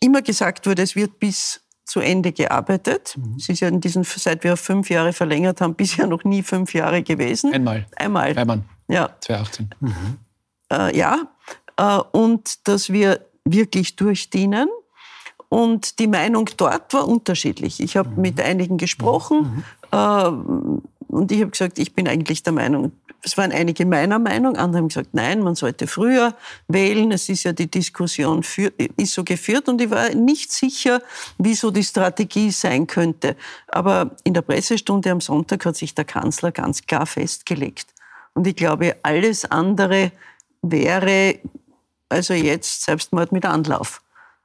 [0.00, 3.16] immer gesagt wurde, es wird bis zu Ende gearbeitet.
[3.16, 3.36] Mhm.
[3.38, 6.74] Es ist ja in diesen, seit wir fünf Jahre verlängert haben, bisher noch nie fünf
[6.74, 7.52] Jahre gewesen.
[7.52, 7.86] Einmal.
[7.96, 8.36] Einmal.
[8.36, 8.62] Einmal.
[8.88, 9.10] Ja.
[9.20, 9.70] 2018.
[9.80, 10.18] Mhm.
[10.70, 11.18] Äh, ja.
[11.76, 14.68] Äh, und dass wir wirklich durchdienen.
[15.48, 17.80] Und die Meinung dort war unterschiedlich.
[17.80, 18.20] Ich habe mhm.
[18.20, 20.78] mit einigen gesprochen mhm.
[20.82, 22.92] äh, und ich habe gesagt, ich bin eigentlich der Meinung,
[23.22, 26.34] es waren einige meiner Meinung, andere haben gesagt, nein, man sollte früher
[26.68, 27.10] wählen.
[27.10, 31.02] Es ist ja die Diskussion für, ist so geführt und ich war nicht sicher,
[31.36, 33.36] wie so die Strategie sein könnte.
[33.68, 37.88] Aber in der Pressestunde am Sonntag hat sich der Kanzler ganz klar festgelegt.
[38.34, 40.12] Und ich glaube, alles andere
[40.62, 41.40] wäre
[42.08, 44.00] also jetzt Selbstmord mit Anlauf.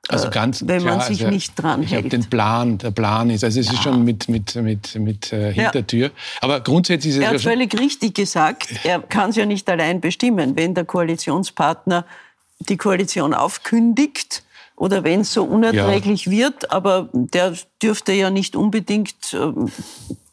[0.09, 2.05] Also äh, ganz wenn man klar, sich also nicht dran ich hält.
[2.05, 3.73] Ich habe den Plan, der Plan ist, also es ja.
[3.73, 6.07] ist schon mit, mit, mit, mit äh, Hintertür.
[6.07, 6.13] Ja.
[6.41, 9.69] Aber grundsätzlich ist es Er hat ja völlig richtig gesagt, er kann es ja nicht
[9.69, 10.57] allein bestimmen.
[10.57, 12.05] Wenn der Koalitionspartner
[12.59, 14.43] die Koalition aufkündigt,
[14.75, 19.51] oder wenn es so unerträglich wird, aber der dürfte ja nicht unbedingt äh,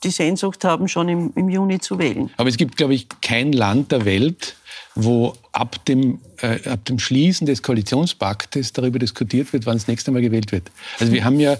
[0.02, 2.30] die Sehnsucht haben, schon im, im Juni zu wählen.
[2.36, 4.56] Aber es gibt, glaube ich, kein Land der Welt,
[4.94, 10.10] wo ab dem, äh, ab dem Schließen des Koalitionspaktes darüber diskutiert wird, wann das nächste
[10.12, 10.70] Mal gewählt wird.
[10.98, 11.56] Also wir haben ja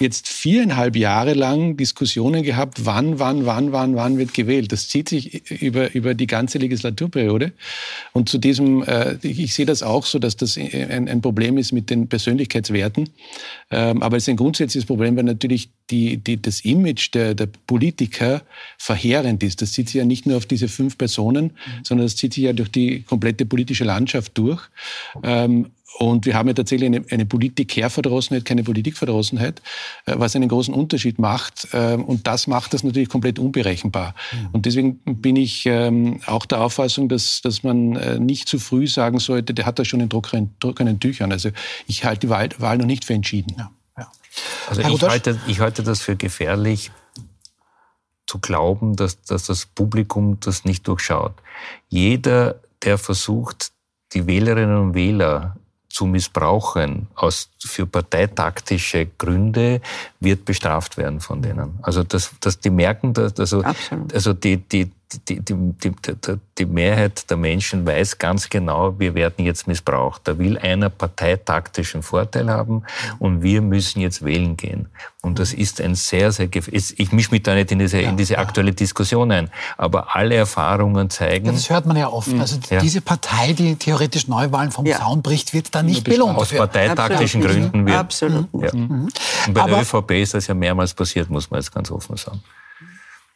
[0.00, 4.72] jetzt viereinhalb Jahre lang Diskussionen gehabt, wann, wann, wann, wann, wann wird gewählt.
[4.72, 7.52] Das zieht sich über, über die ganze Legislaturperiode.
[8.12, 11.72] Und zu diesem, äh, ich sehe das auch so, dass das ein, ein Problem ist
[11.72, 13.08] mit den Persönlichkeitswerten.
[13.70, 17.48] Ähm, aber es ist ein grundsätzliches Problem, weil natürlich die, die, das Image der, der
[17.66, 18.42] Politiker
[18.78, 19.62] verheerend ist.
[19.62, 21.84] Das zieht sich ja nicht nur auf diese fünf Personen, mhm.
[21.84, 24.60] sondern das zieht sich ja durch die komplette politische Landschaft durch.
[25.22, 29.62] Ähm, und wir haben ja tatsächlich eine, eine Politikerverdrossenheit, keine Politikverdrossenheit,
[30.06, 31.68] äh, was einen großen Unterschied macht.
[31.72, 34.14] Ähm, und das macht das natürlich komplett unberechenbar.
[34.32, 34.48] Mhm.
[34.52, 38.88] Und deswegen bin ich ähm, auch der Auffassung, dass, dass man äh, nicht zu früh
[38.88, 41.30] sagen sollte, der hat da schon in trockenen, trockenen Tüchern.
[41.30, 41.50] Also
[41.86, 43.54] ich halte die Wahl, Wahl noch nicht für entschieden.
[43.56, 43.70] Ja.
[43.98, 44.10] Ja.
[44.68, 46.90] Also ich halte, ich halte das für gefährlich,
[48.26, 51.34] zu glauben, dass, dass das Publikum das nicht durchschaut.
[51.90, 53.72] Jeder, der versucht,
[54.12, 55.56] die Wählerinnen und Wähler
[55.88, 59.80] zu missbrauchen aus, für parteitaktische Gründe,
[60.20, 61.78] wird bestraft werden von denen.
[61.82, 63.62] Also das, das, die merken, dass, also,
[64.12, 64.90] also die, die,
[65.28, 65.92] die, die, die,
[66.58, 70.22] die Mehrheit der Menschen weiß ganz genau, wir werden jetzt missbraucht.
[70.24, 72.82] Da will einer parteitaktischen Vorteil haben
[73.18, 74.88] und wir müssen jetzt wählen gehen.
[75.22, 78.16] Und das ist ein sehr, sehr, ich mische mich da nicht in diese, ja, in
[78.16, 81.46] diese aktuelle Diskussion ein, aber alle Erfahrungen zeigen.
[81.46, 82.28] Ja, das hört man ja oft.
[82.28, 82.40] Hm.
[82.40, 82.80] Also ja.
[82.80, 86.36] diese Partei, die theoretisch Neuwahlen vom Zaun bricht, wird dann nicht belohnt.
[86.36, 87.62] Aus parteitaktischen Absolut.
[87.62, 87.96] Gründen wird.
[87.96, 88.48] Absolut.
[88.54, 88.74] Ja.
[88.74, 89.08] Mhm.
[89.46, 92.16] Und bei aber, der ÖVP ist das ja mehrmals passiert, muss man jetzt ganz offen
[92.16, 92.42] sagen.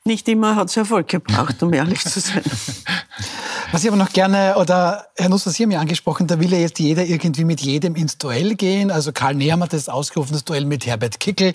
[0.06, 2.42] Nicht immer hat es Erfolg gebracht, um ehrlich zu sein.
[3.72, 6.58] Was ich aber noch gerne, oder Herr Nuss, Sie haben ja angesprochen, da will ja
[6.58, 8.92] jetzt jeder irgendwie mit jedem ins Duell gehen.
[8.92, 11.52] Also Karl Nehammer hat das ausgerufen, das Duell mit Herbert Kickel.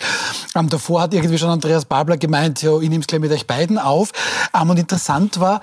[0.54, 3.46] Ähm, davor hat irgendwie schon Andreas Babler gemeint, ja, ich nehme es gleich mit euch
[3.46, 4.12] beiden auf.
[4.54, 5.62] Ähm, und interessant war,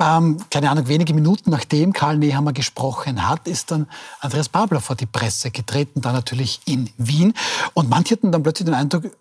[0.00, 3.86] ähm, keine Ahnung, wenige Minuten nachdem Karl Nehammer gesprochen hat, ist dann
[4.18, 7.34] Andreas Babler vor die Presse getreten, da natürlich in Wien.
[7.72, 9.12] Und manche hatten dann plötzlich den Eindruck,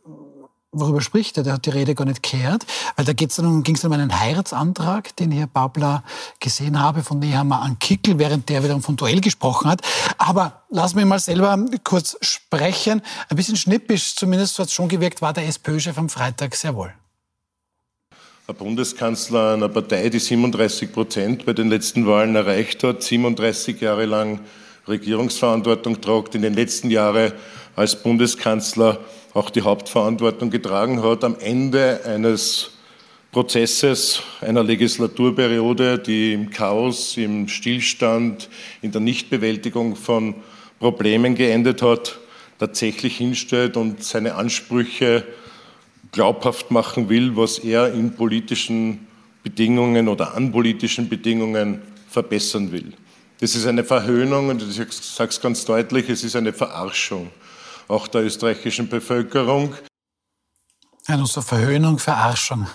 [0.79, 1.43] worüber spricht er?
[1.43, 3.39] Der hat die Rede gar nicht gehört, weil da ging es
[3.85, 6.03] um einen Heiratsantrag, den Herr Babler
[6.39, 9.81] gesehen habe von Nehammer an Kickel, während der wiederum von Duell gesprochen hat.
[10.17, 13.01] Aber lass mich mal selber kurz sprechen.
[13.29, 16.75] Ein bisschen schnippisch, zumindest so hat es schon gewirkt, war der SPÖ-Chef am Freitag sehr
[16.75, 16.93] wohl.
[18.47, 24.05] Ein Bundeskanzler einer Partei, die 37 Prozent bei den letzten Wahlen erreicht hat, 37 Jahre
[24.05, 24.41] lang
[24.87, 27.33] Regierungsverantwortung tragt, in den letzten Jahren
[27.75, 28.99] als Bundeskanzler
[29.35, 32.71] auch die Hauptverantwortung getragen hat am Ende eines
[33.33, 38.49] Prozesses einer Legislaturperiode, die im Chaos, im Stillstand,
[38.81, 40.35] in der Nichtbewältigung von
[40.79, 42.17] Problemen geendet hat,
[42.59, 45.25] tatsächlich hinstellt und seine Ansprüche
[46.13, 49.05] glaubhaft machen will, was er in politischen
[49.43, 52.93] Bedingungen oder an politischen Bedingungen verbessern will.
[53.41, 57.31] Das ist eine Verhöhnung und ich sage es ganz deutlich, es ist eine Verarschung
[57.87, 59.75] auch der österreichischen Bevölkerung.
[61.07, 62.67] Eine so Verhöhnung, Verarschung.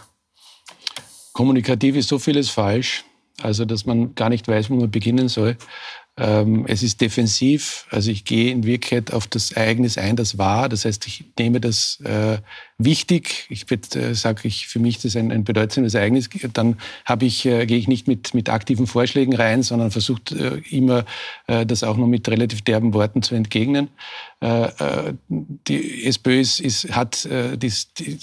[1.33, 3.05] Kommunikativ ist so vieles falsch,
[3.43, 5.57] also dass man gar nicht weiß, wo man beginnen soll.
[6.17, 10.69] Ähm, es ist defensiv, also ich gehe in Wirklichkeit auf das Ereignis ein, das war.
[10.69, 12.39] Das heißt, ich nehme das äh,
[12.79, 13.47] wichtig.
[13.49, 16.29] Ich äh, sage ich für mich, das ist ein, ein bedeutsames Ereignis.
[16.53, 20.59] Dann habe ich äh, gehe ich nicht mit mit aktiven Vorschlägen rein, sondern versucht äh,
[20.71, 21.05] immer
[21.47, 23.89] äh, das auch nur mit relativ derben Worten zu entgegnen.
[24.41, 28.19] Äh, die SPÖ ist, ist, hat dies, die,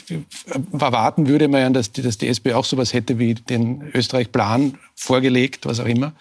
[0.73, 4.77] erwarten würde man ja, dass die, dass die SPÖ auch sowas hätte wie den Österreich-Plan
[4.95, 6.13] vorgelegt, was auch immer.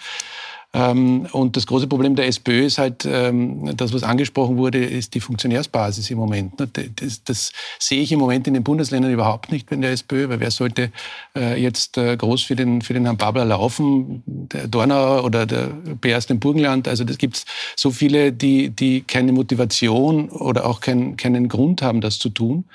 [0.76, 5.14] Ähm, und das große Problem der SPÖ ist halt, ähm, das, was angesprochen wurde, ist
[5.14, 6.60] die Funktionärsbasis im Moment.
[6.60, 6.68] Ne?
[6.96, 10.40] Das, das sehe ich im Moment in den Bundesländern überhaupt nicht in der SPÖ, weil
[10.40, 10.92] wer sollte
[11.34, 14.22] äh, jetzt äh, groß für den, für den Herrn Babler laufen?
[14.26, 16.88] Der Dornauer oder der BRs im Burgenland?
[16.88, 22.02] Also das gibt so viele, die, die keine Motivation oder auch kein, keinen Grund haben,
[22.02, 22.66] das zu tun.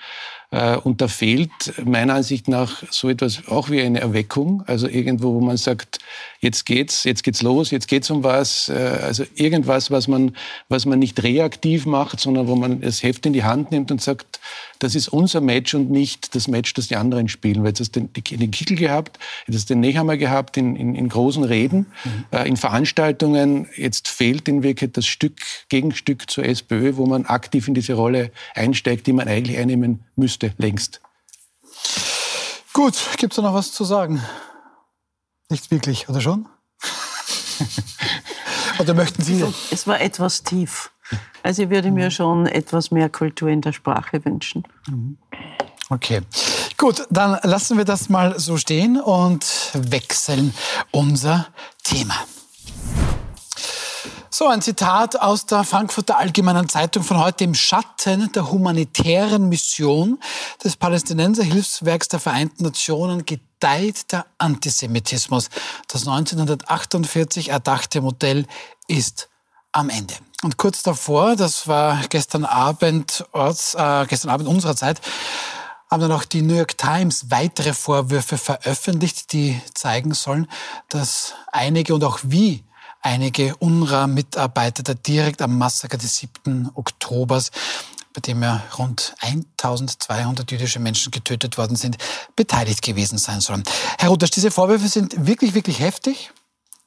[0.52, 1.50] Äh, und da fehlt
[1.86, 4.64] meiner Ansicht nach so etwas auch wie eine Erweckung.
[4.68, 6.00] Also irgendwo, wo man sagt,
[6.42, 8.70] jetzt geht's, jetzt geht's los, jetzt geht's um was.
[8.70, 10.36] Äh, also irgendwas, was man,
[10.68, 14.02] was man nicht reaktiv macht, sondern wo man das Heft in die Hand nimmt und
[14.02, 14.40] sagt,
[14.82, 17.62] das ist unser Match und nicht das Match, das die anderen spielen.
[17.62, 20.76] Weil jetzt hast du den, den Kickel gehabt, jetzt hast du den Nehammer gehabt in,
[20.76, 22.26] in, in großen Reden, mhm.
[22.32, 23.70] äh, in Veranstaltungen.
[23.78, 25.40] Jetzt fehlt in Wirklichkeit das Stück,
[25.70, 30.54] Gegenstück zur SPÖ, wo man aktiv in diese Rolle einsteigt, die man eigentlich einnehmen müsste,
[30.58, 31.00] längst.
[32.74, 34.24] Gut, gibt es da noch was zu sagen?
[35.50, 36.48] Nicht wirklich, oder schon?
[38.80, 39.46] oder möchten Sie?
[39.70, 40.90] Es war etwas tief.
[41.44, 44.64] Also ich würde mir schon etwas mehr Kultur in der Sprache wünschen.
[45.90, 46.22] Okay,
[46.78, 50.54] gut, dann lassen wir das mal so stehen und wechseln
[50.92, 51.48] unser
[51.84, 52.16] Thema.
[54.34, 60.20] So, ein Zitat aus der Frankfurter Allgemeinen Zeitung von heute im Schatten der humanitären Mission
[60.64, 65.50] des Palästinenserhilfswerks der Vereinten Nationen gedeiht der Antisemitismus.
[65.90, 68.46] Das 1948 erdachte Modell
[68.88, 69.28] ist
[69.72, 70.16] am Ende.
[70.44, 75.00] Und kurz davor, das war gestern Abend, Orts, äh, gestern Abend unserer Zeit,
[75.90, 80.48] haben dann auch die New York Times weitere Vorwürfe veröffentlicht, die zeigen sollen,
[80.90, 82.64] dass einige und auch wie
[83.02, 86.70] einige UNRWA-Mitarbeiter direkt am Massaker des 7.
[86.76, 87.52] Oktobers,
[88.14, 91.98] bei dem ja rund 1200 jüdische Menschen getötet worden sind,
[92.36, 93.64] beteiligt gewesen sein sollen.
[93.98, 96.32] Herr Rudasch, diese Vorwürfe sind wirklich, wirklich heftig.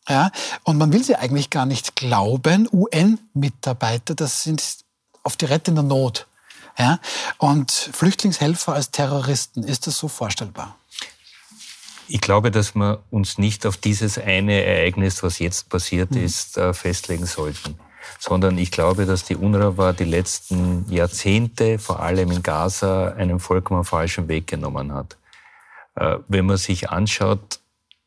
[0.08, 0.30] Ja,
[0.64, 2.68] und man will sie eigentlich gar nicht glauben.
[2.70, 4.62] UN-Mitarbeiter, das sind
[5.22, 6.26] auf die rettende Not.
[6.78, 6.98] Ja,
[7.38, 10.76] und Flüchtlingshelfer als Terroristen, ist das so vorstellbar?
[12.08, 16.24] Ich glaube, dass wir uns nicht auf dieses eine Ereignis, was jetzt passiert mhm.
[16.24, 17.78] ist, äh, festlegen sollten.
[18.18, 23.84] Sondern ich glaube, dass die UNRWA die letzten Jahrzehnte, vor allem in Gaza, einen vollkommen
[23.84, 25.16] falschen Weg genommen hat.
[25.94, 27.60] Äh, wenn man sich anschaut,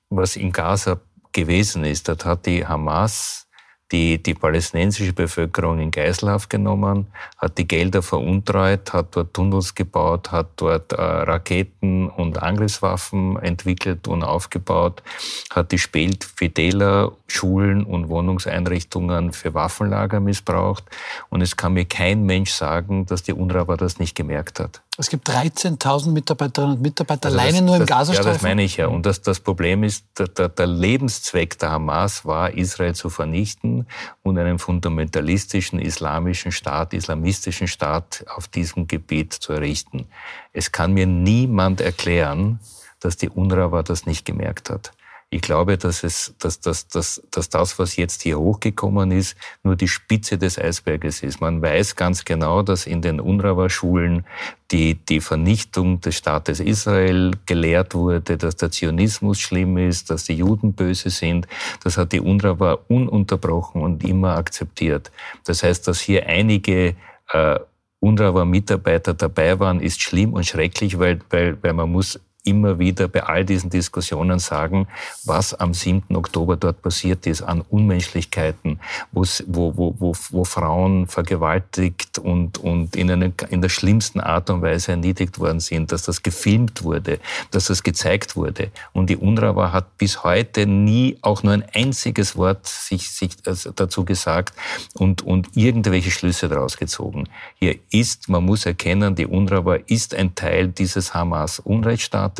[0.09, 0.99] was in Gaza
[1.37, 2.09] gewesen ist.
[2.09, 3.46] Dort hat die Hamas
[3.91, 10.31] die, die palästinensische Bevölkerung in Geiselhaft genommen, hat die Gelder veruntreut, hat dort Tunnels gebaut,
[10.31, 15.03] hat dort äh, Raketen und Angriffswaffen entwickelt und aufgebaut,
[15.51, 20.85] hat die Spelt Fideler Schulen und Wohnungseinrichtungen für Waffenlager missbraucht.
[21.29, 24.81] Und es kann mir kein Mensch sagen, dass die UNRWA das nicht gemerkt hat.
[24.97, 28.25] Es gibt 13.000 Mitarbeiterinnen und Mitarbeiter also alleine das, nur im Gazastreifen.
[28.25, 28.87] Ja, das meine ich ja.
[28.87, 33.76] Und das, das Problem ist, der, der Lebenszweck der Hamas war, Israel zu vernichten
[34.23, 40.07] und einen fundamentalistischen islamischen Staat, islamistischen Staat auf diesem Gebiet zu errichten.
[40.53, 42.59] Es kann mir niemand erklären,
[42.99, 44.91] dass die UNRWA das nicht gemerkt hat.
[45.37, 49.75] Ich glaube, dass, es, dass, dass, dass, dass das, was jetzt hier hochgekommen ist, nur
[49.75, 51.41] die Spitze des Eisberges ist.
[51.41, 54.25] Man weiß ganz genau, dass in den UNRWA-Schulen
[54.71, 60.33] die, die Vernichtung des Staates Israel gelehrt wurde, dass der Zionismus schlimm ist, dass die
[60.33, 61.47] Juden böse sind.
[61.83, 65.11] Das hat die UNRWA ununterbrochen und immer akzeptiert.
[65.45, 66.95] Das heißt, dass hier einige
[67.31, 67.59] äh,
[67.99, 73.23] UNRWA-Mitarbeiter dabei waren, ist schlimm und schrecklich, weil, weil, weil man muss immer wieder bei
[73.23, 74.87] all diesen Diskussionen sagen,
[75.25, 76.15] was am 7.
[76.15, 78.79] Oktober dort passiert ist an Unmenschlichkeiten,
[79.11, 84.61] wo, wo, wo, wo Frauen vergewaltigt und, und in, einer, in der schlimmsten Art und
[84.61, 87.19] Weise erniedrigt worden sind, dass das gefilmt wurde,
[87.51, 88.71] dass das gezeigt wurde.
[88.93, 93.71] Und die UNRWA hat bis heute nie auch nur ein einziges Wort sich, sich also
[93.71, 94.55] dazu gesagt
[94.93, 97.27] und, und irgendwelche Schlüsse daraus gezogen.
[97.55, 102.36] Hier ist, man muss erkennen, die UNRWA ist ein Teil dieses Hamas-Unrechtsstaates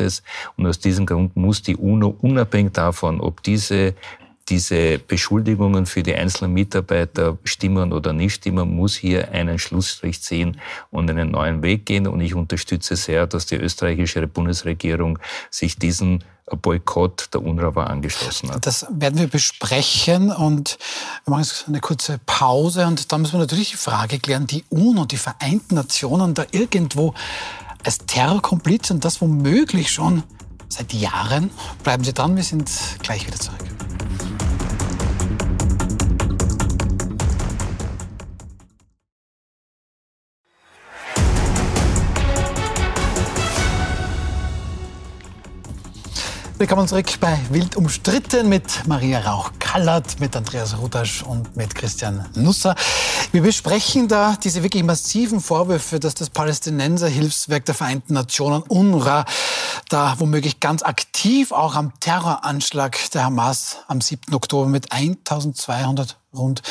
[0.56, 3.94] und aus diesem Grund muss die UNO unabhängig davon, ob diese
[4.48, 10.58] diese Beschuldigungen für die einzelnen Mitarbeiter stimmen oder nicht stimmen, muss hier einen Schlussstrich ziehen
[10.90, 12.06] und einen neuen Weg gehen.
[12.06, 15.18] Und ich unterstütze sehr, dass die österreichische Bundesregierung
[15.50, 16.24] sich diesen
[16.62, 18.66] Boykott der UNRWA angeschlossen hat.
[18.66, 20.78] Das werden wir besprechen und
[21.24, 24.64] wir machen jetzt eine kurze Pause und dann müssen wir natürlich die Frage klären, die
[24.70, 27.12] UNO, die Vereinten Nationen da irgendwo
[27.84, 30.22] als Terrorkompliz und das womöglich schon
[30.68, 31.50] seit Jahren.
[31.82, 32.70] Bleiben Sie dran, wir sind
[33.02, 33.77] gleich wieder zurück.
[46.58, 52.74] Willkommen zurück bei Wild umstritten mit Maria Rauch-Kallert, mit Andreas Rudasch und mit Christian Nusser.
[53.30, 59.24] Wir besprechen da diese wirklich massiven Vorwürfe, dass das Palästinenser-Hilfswerk der Vereinten Nationen UNRWA
[59.88, 64.34] da womöglich ganz aktiv auch am Terroranschlag der Hamas am 7.
[64.34, 66.62] Oktober mit 1200 rund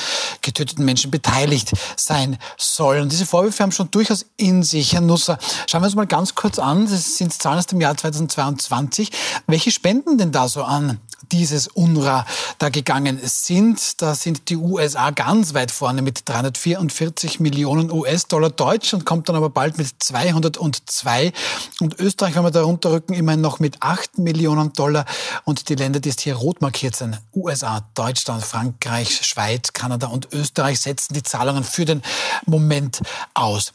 [0.42, 3.00] getöteten Menschen beteiligt sein soll.
[3.00, 4.94] Und diese Vorwürfe haben schon durchaus in sich.
[4.94, 6.86] Herr Nusser, schauen wir uns mal ganz kurz an.
[6.90, 9.12] Das sind Zahlen aus dem Jahr 2022.
[9.48, 11.00] Welche Spenden denn da so an
[11.32, 12.26] dieses UNRWA
[12.60, 14.02] da gegangen sind.
[14.02, 18.50] Da sind die USA ganz weit vorne mit 344 Millionen US-Dollar.
[18.50, 21.34] Deutschland kommt dann aber bald mit 202
[21.80, 25.06] und Österreich, wenn wir da runterrücken, immerhin noch mit 8 Millionen Dollar.
[25.44, 30.34] Und die Länder, die jetzt hier rot markiert sind, USA, Deutschland, Frankreich, Schweiz, Kanada und
[30.34, 32.02] Österreich, setzen die Zahlungen für den
[32.46, 33.02] Moment
[33.34, 33.74] aus.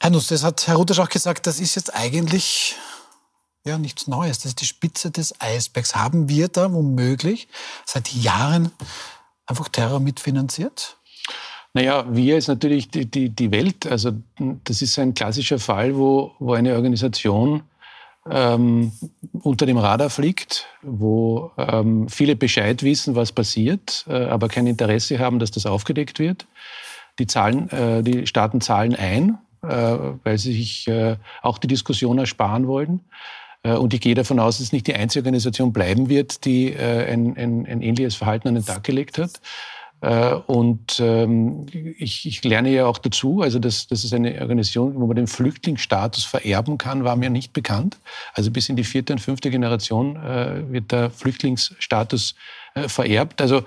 [0.00, 2.76] Herr Nuss, das hat Herr Rutasch auch gesagt, das ist jetzt eigentlich
[3.64, 4.38] ja, nichts Neues.
[4.38, 5.94] Das ist die Spitze des Eisbergs.
[5.94, 7.48] Haben wir da womöglich
[7.86, 8.70] seit Jahren
[9.46, 10.98] einfach Terror mitfinanziert?
[11.72, 13.86] Naja, wir ist natürlich die, die, die Welt.
[13.86, 17.62] Also das ist ein klassischer Fall, wo, wo eine Organisation
[18.30, 18.92] ähm,
[19.42, 25.18] unter dem Radar fliegt, wo ähm, viele Bescheid wissen, was passiert, äh, aber kein Interesse
[25.18, 26.46] haben, dass das aufgedeckt wird.
[27.18, 32.18] Die, Zahlen, äh, die Staaten zahlen ein, äh, weil sie sich äh, auch die Diskussion
[32.18, 33.00] ersparen wollen.
[33.64, 36.72] Äh, und ich gehe davon aus, dass es nicht die einzige Organisation bleiben wird, die
[36.72, 39.40] äh, ein, ein, ein ähnliches Verhalten an den Tag gelegt hat.
[40.00, 44.94] Äh, und ähm, ich, ich lerne ja auch dazu, also dass das ist eine Organisation,
[45.00, 47.98] wo man den Flüchtlingsstatus vererben kann, war mir nicht bekannt.
[48.34, 50.16] Also bis in die vierte und fünfte Generation
[50.70, 52.34] wird der Flüchtlingsstatus
[52.86, 53.40] vererbt.
[53.40, 53.64] Also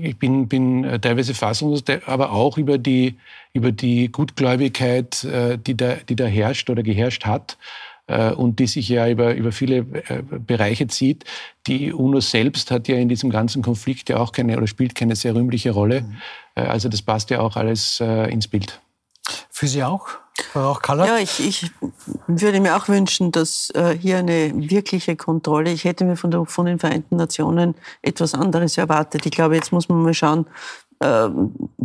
[0.00, 3.16] ich bin, bin teilweise fassungslos, aber auch über die,
[3.52, 5.26] über die Gutgläubigkeit,
[5.66, 7.58] die da, die da herrscht oder geherrscht hat.
[8.10, 11.24] Äh, und die sich ja über, über viele äh, Bereiche zieht.
[11.68, 15.14] Die UNO selbst hat ja in diesem ganzen Konflikt ja auch keine oder spielt keine
[15.14, 16.00] sehr rühmliche Rolle.
[16.00, 16.16] Mhm.
[16.56, 18.80] Äh, also das passt ja auch alles ins Bild.
[19.50, 20.08] Für Sie auch?
[20.82, 21.06] Kallert?
[21.06, 21.70] Ja, ich, ich
[22.26, 26.44] würde mir auch wünschen, dass äh, hier eine wirkliche Kontrolle, ich hätte mir von, der,
[26.46, 29.26] von den Vereinten Nationen etwas anderes erwartet.
[29.26, 30.46] Ich glaube, jetzt muss man mal schauen,
[31.00, 31.28] äh,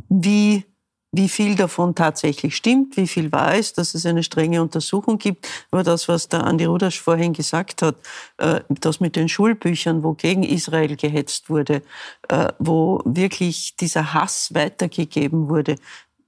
[0.09, 0.63] wie
[1.11, 5.47] wie viel davon tatsächlich stimmt, wie viel wahr ist, dass es eine strenge Untersuchung gibt.
[5.71, 7.95] Aber das, was der Andi Rudasch vorhin gesagt hat,
[8.37, 11.81] äh, das mit den Schulbüchern, wo gegen Israel gehetzt wurde,
[12.27, 15.77] äh, wo wirklich dieser Hass weitergegeben wurde,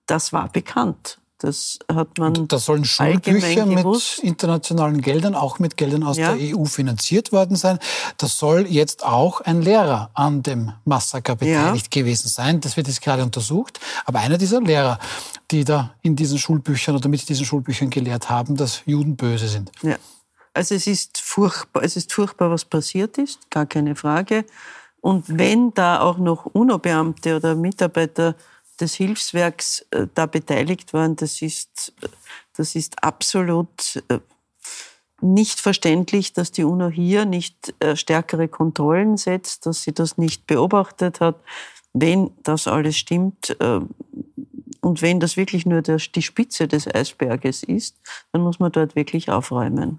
[0.05, 1.19] das war bekannt.
[1.39, 2.47] Das hat man.
[2.47, 6.35] Da sollen Schulbücher mit internationalen Geldern, auch mit Geldern aus ja.
[6.35, 7.77] der EU finanziert worden sein.
[8.17, 12.01] Das soll jetzt auch ein Lehrer an dem Massaker beteiligt ja.
[12.01, 12.59] gewesen sein.
[12.59, 13.79] Das wird jetzt gerade untersucht.
[14.05, 14.99] Aber einer dieser Lehrer,
[15.51, 19.71] die da in diesen Schulbüchern oder mit diesen Schulbüchern gelehrt haben, dass Juden böse sind.
[19.83, 19.97] Ja.
[20.55, 24.43] Also es ist furchtbar, es ist furchtbar, was passiert ist, gar keine Frage.
[25.01, 28.33] Und wenn da auch noch UNO-Beamte oder Mitarbeiter
[28.79, 31.93] des Hilfswerks äh, da beteiligt waren, das ist,
[32.55, 34.19] das ist absolut äh,
[35.21, 40.45] nicht verständlich, dass die UNO hier nicht äh, stärkere Kontrollen setzt, dass sie das nicht
[40.47, 41.35] beobachtet hat.
[41.93, 43.57] Wenn das alles stimmt
[44.81, 47.95] und wenn das wirklich nur die Spitze des Eisberges ist,
[48.31, 49.97] dann muss man dort wirklich aufräumen.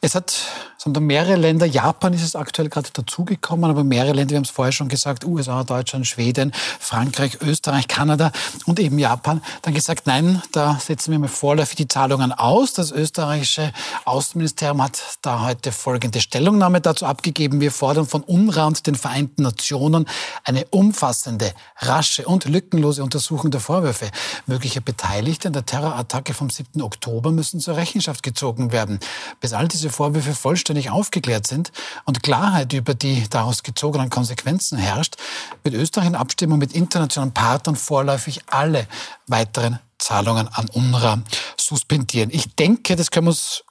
[0.00, 0.32] Es hat
[0.78, 4.50] sondern mehrere Länder, Japan ist es aktuell gerade dazugekommen, aber mehrere Länder, wir haben es
[4.50, 8.30] vorher schon gesagt, USA, Deutschland, Schweden, Frankreich, Österreich, Kanada
[8.64, 12.74] und eben Japan, dann gesagt, nein, da setzen wir mal vorläufig die Zahlungen aus.
[12.74, 13.72] Das österreichische
[14.04, 17.60] Außenministerium hat da heute folgende Stellungnahme dazu abgegeben.
[17.60, 20.06] Wir fordern von UNRWA und den Vereinten Nationen
[20.44, 24.10] eine umfassende, rasche und lückenlose Untersuchung der Vorwürfe.
[24.46, 26.80] Mögliche Beteiligte an der Terrorattacke vom 7.
[26.82, 29.00] Oktober müssen zur Rechenschaft gezogen werden.
[29.40, 31.72] Bis all diese Vorwürfe vollständig aufgeklärt sind
[32.04, 35.16] und Klarheit über die daraus gezogenen Konsequenzen herrscht,
[35.62, 38.86] wird Österreich in Abstimmung mit internationalen Partnern vorläufig alle
[39.26, 41.22] weiteren Zahlungen an UNRWA
[41.56, 42.30] suspendieren.
[42.32, 43.64] Ich denke, das können wir uns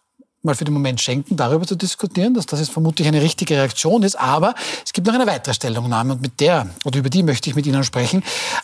[0.48, 4.02] mal für den Moment schenken, darüber zu diskutieren, dass das jetzt vermutlich eine richtige Reaktion
[4.02, 4.18] ist.
[4.20, 7.56] Aber es gibt noch eine weitere Stellungnahme und mit der oder über die möchte ich
[7.56, 8.24] mit Ihnen sprechen.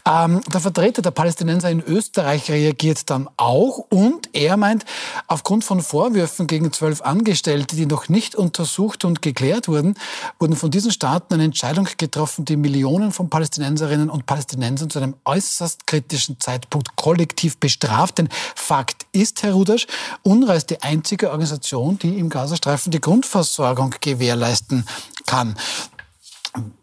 [0.10, 4.86] Ähm, der Vertreter der Palästinenser in Österreich reagiert dann auch und er meint,
[5.28, 9.96] aufgrund von Vorwürfen gegen zwölf Angestellte, die noch nicht untersucht und geklärt wurden,
[10.40, 15.16] wurden von diesen Staaten eine Entscheidung getroffen, die Millionen von Palästinenserinnen und Palästinensern zu einem
[15.26, 18.18] äußerst kritischen Zeitpunkt kollektiv bestraft.
[18.18, 19.88] Denn Fakt ist, Herr Rudasch,
[20.24, 24.86] UNRWA ist die einzige Organisation, die im Gazastreifen die Grundversorgung gewährleisten
[25.26, 25.56] kann.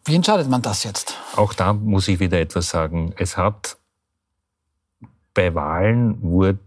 [0.04, 1.14] Wie entscheidet man das jetzt?
[1.36, 3.12] Auch da muss ich wieder etwas sagen.
[3.16, 3.76] Es hat
[5.34, 6.58] bei Wahlen wurde,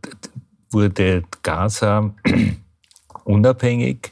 [0.72, 2.14] wurde Gaza
[3.26, 4.12] unabhängig.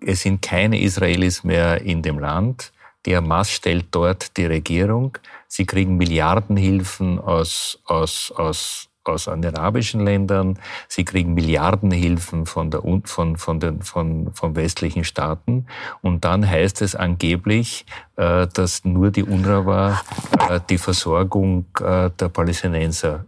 [0.00, 2.72] Es sind keine Israelis mehr in dem Land.
[3.06, 5.16] Die Hamas stellt dort die Regierung.
[5.46, 10.58] Sie kriegen Milliardenhilfen aus, aus, aus aus den arabischen Ländern.
[10.88, 15.66] Sie kriegen Milliardenhilfen von, der, von, von, den, von, von westlichen Staaten.
[16.02, 17.86] Und dann heißt es angeblich,
[18.16, 20.00] äh, dass nur die UNRWA
[20.48, 23.24] äh, die Versorgung äh, der Palästinenser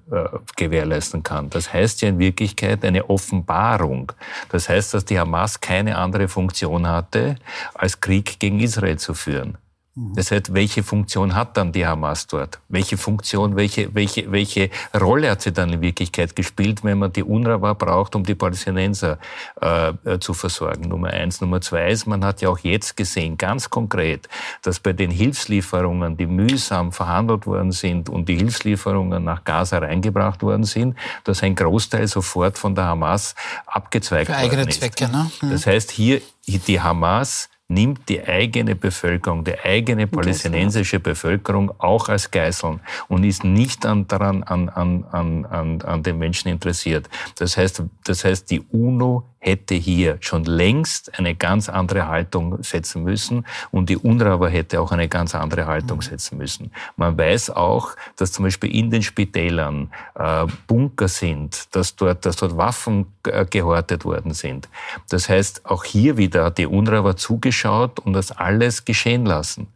[0.57, 1.51] gewährleisten kann.
[1.51, 4.13] Das heißt ja in Wirklichkeit eine Offenbarung.
[4.49, 7.37] Das heißt, dass die Hamas keine andere Funktion hatte,
[7.75, 9.59] als Krieg gegen Israel zu führen.
[10.15, 12.61] Das heißt, welche Funktion hat dann die Hamas dort?
[12.69, 17.25] Welche Funktion, welche, welche, welche Rolle hat sie dann in Wirklichkeit gespielt, wenn man die
[17.25, 19.19] UNRWA braucht, um die Palästinenser
[19.61, 20.89] äh, äh, zu versorgen?
[20.89, 21.41] Nummer eins.
[21.41, 24.29] Nummer zwei ist, man hat ja auch jetzt gesehen, ganz konkret,
[24.63, 30.43] dass bei den Hilfslieferungen, die mühsam verhandelt worden sind und die Hilfslieferungen nach Gaza reingebracht
[30.43, 33.35] worden sind, dass ein Großteil sofort von der Hamas
[33.67, 34.79] abgezweigt Für eigene worden ist.
[34.79, 35.31] Zwecke, ne?
[35.43, 35.51] Mhm.
[35.51, 42.31] Das heißt, hier die Hamas nimmt die eigene Bevölkerung, die eigene palästinensische Bevölkerung auch als
[42.31, 47.09] Geiseln und ist nicht an, daran an, an, an, an, an den Menschen interessiert.
[47.37, 53.05] Das heißt, das heißt, die UNO hätte hier schon längst eine ganz andere Haltung setzen
[53.05, 56.03] müssen und die UNRWA hätte auch eine ganz andere Haltung mhm.
[56.03, 56.73] setzen müssen.
[56.97, 62.37] Man weiß auch, dass zum Beispiel in den Spitälern äh, Bunker sind, dass dort, dass
[62.37, 64.69] dort Waffen äh, gehortet worden sind.
[65.09, 69.69] Das heißt, auch hier wieder hat die UNRWA zugeschaut und das alles geschehen lassen.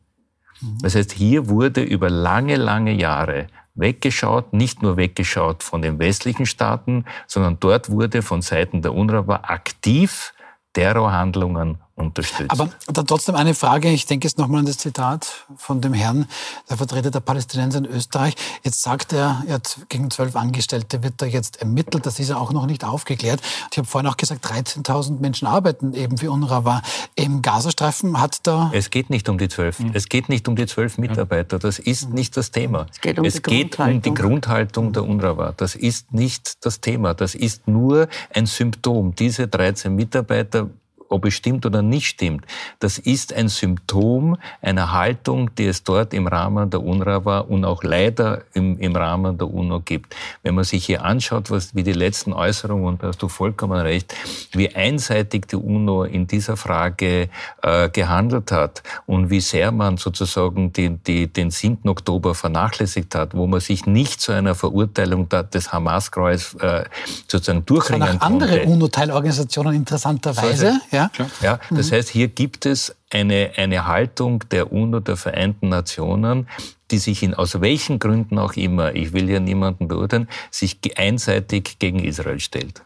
[0.61, 0.79] Mhm.
[0.83, 6.47] Das heißt, hier wurde über lange, lange Jahre weggeschaut, nicht nur weggeschaut von den westlichen
[6.47, 10.35] Staaten, sondern dort wurde von Seiten der UNRWA aktiv
[10.73, 12.51] Terrorhandlungen unterstützt.
[12.51, 16.27] Aber dann trotzdem eine Frage, ich denke jetzt nochmal an das Zitat von dem Herrn,
[16.71, 18.35] der Vertreter der Palästinenser in Österreich.
[18.63, 22.37] Jetzt sagt er, er hat gegen zwölf Angestellte wird da jetzt ermittelt, das ist ja
[22.37, 23.41] auch noch nicht aufgeklärt.
[23.71, 26.83] Ich habe vorhin auch gesagt, 13.000 Menschen arbeiten eben für UNRWA.
[27.15, 28.71] Im Gazastreifen hat da...
[28.75, 29.79] Es geht nicht um die zwölf.
[29.79, 29.91] Mhm.
[29.93, 31.59] Es geht nicht um die zwölf Mitarbeiter.
[31.59, 32.15] Das ist mhm.
[32.15, 32.87] nicht das Thema.
[32.91, 33.97] Es geht um, es die, geht Grundhaltung.
[33.97, 35.53] um die Grundhaltung der UNRWA.
[35.57, 37.15] Das ist nicht das Thema.
[37.15, 39.15] Das ist nur ein Symptom.
[39.15, 40.71] Diese 13 Mitarbeiter
[41.13, 42.45] ob es stimmt oder nicht stimmt,
[42.81, 47.83] das ist ein Symptom einer Haltung, die es dort im Rahmen der UNRWA und auch
[47.83, 50.15] leider im, im Rahmen der UNO gibt.
[50.43, 53.81] Wenn man sich hier anschaut, was, wie die letzten Äußerungen, und da hast du vollkommen
[53.81, 54.15] recht,
[54.53, 57.29] wie einseitig die UNO in dieser Frage
[57.63, 61.89] äh, gehandelt hat und wie sehr man sozusagen die, die, den 7.
[61.89, 66.85] Oktober vernachlässigt hat, wo man sich nicht zu einer Verurteilung des Hamas-Kreuz äh,
[67.29, 68.23] sozusagen durchringen konnte.
[68.23, 71.95] andere UNO-Teilorganisationen interessanterweise, ja, ja, ja das mhm.
[71.95, 76.49] heißt, hier gibt es eine, eine Haltung der UNO, der Vereinten Nationen,
[76.91, 81.79] die sich in, aus welchen Gründen auch immer, ich will ja niemanden beurteilen, sich einseitig
[81.79, 82.83] gegen Israel stellt.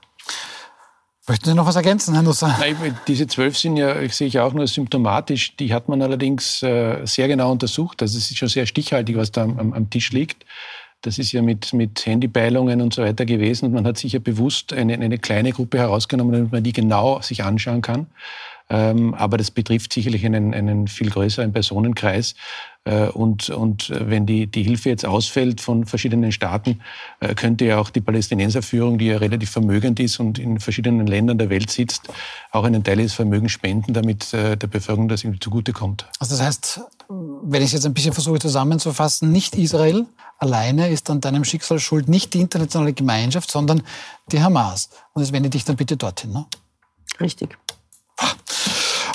[1.29, 2.55] Möchten Sie noch was ergänzen, Herr Nusser?
[2.61, 5.57] Nein, diese zwölf sind ja, ich sehe ich auch nur symptomatisch.
[5.57, 8.01] Die hat man allerdings äh, sehr genau untersucht.
[8.01, 10.47] Also es ist schon sehr stichhaltig, was da am, am Tisch liegt.
[11.03, 13.72] Das ist ja mit, mit Handypeilungen und so weiter gewesen.
[13.72, 17.44] Man hat sich ja bewusst eine, eine kleine Gruppe herausgenommen, damit man die genau sich
[17.44, 18.07] anschauen kann.
[18.68, 22.34] Ähm, aber das betrifft sicherlich einen, einen viel größeren Personenkreis.
[22.87, 26.80] Äh, und, und wenn die, die Hilfe jetzt ausfällt von verschiedenen Staaten,
[27.20, 31.37] äh, könnte ja auch die Palästinenserführung, die ja relativ vermögend ist und in verschiedenen Ländern
[31.37, 32.09] der Welt sitzt,
[32.53, 36.07] auch einen Teil des Vermögens spenden, damit äh, der Bevölkerung das irgendwie zugutekommt.
[36.20, 40.07] Also das heißt, wenn ich es jetzt ein bisschen versuche zusammenzufassen, nicht Israel
[40.39, 43.82] alleine ist an deinem Schicksal schuld, nicht die internationale Gemeinschaft, sondern
[44.30, 44.91] die Hamas.
[45.12, 46.32] Und es wende dich dann bitte dorthin.
[46.32, 46.47] Ne?
[47.20, 47.57] Richtig.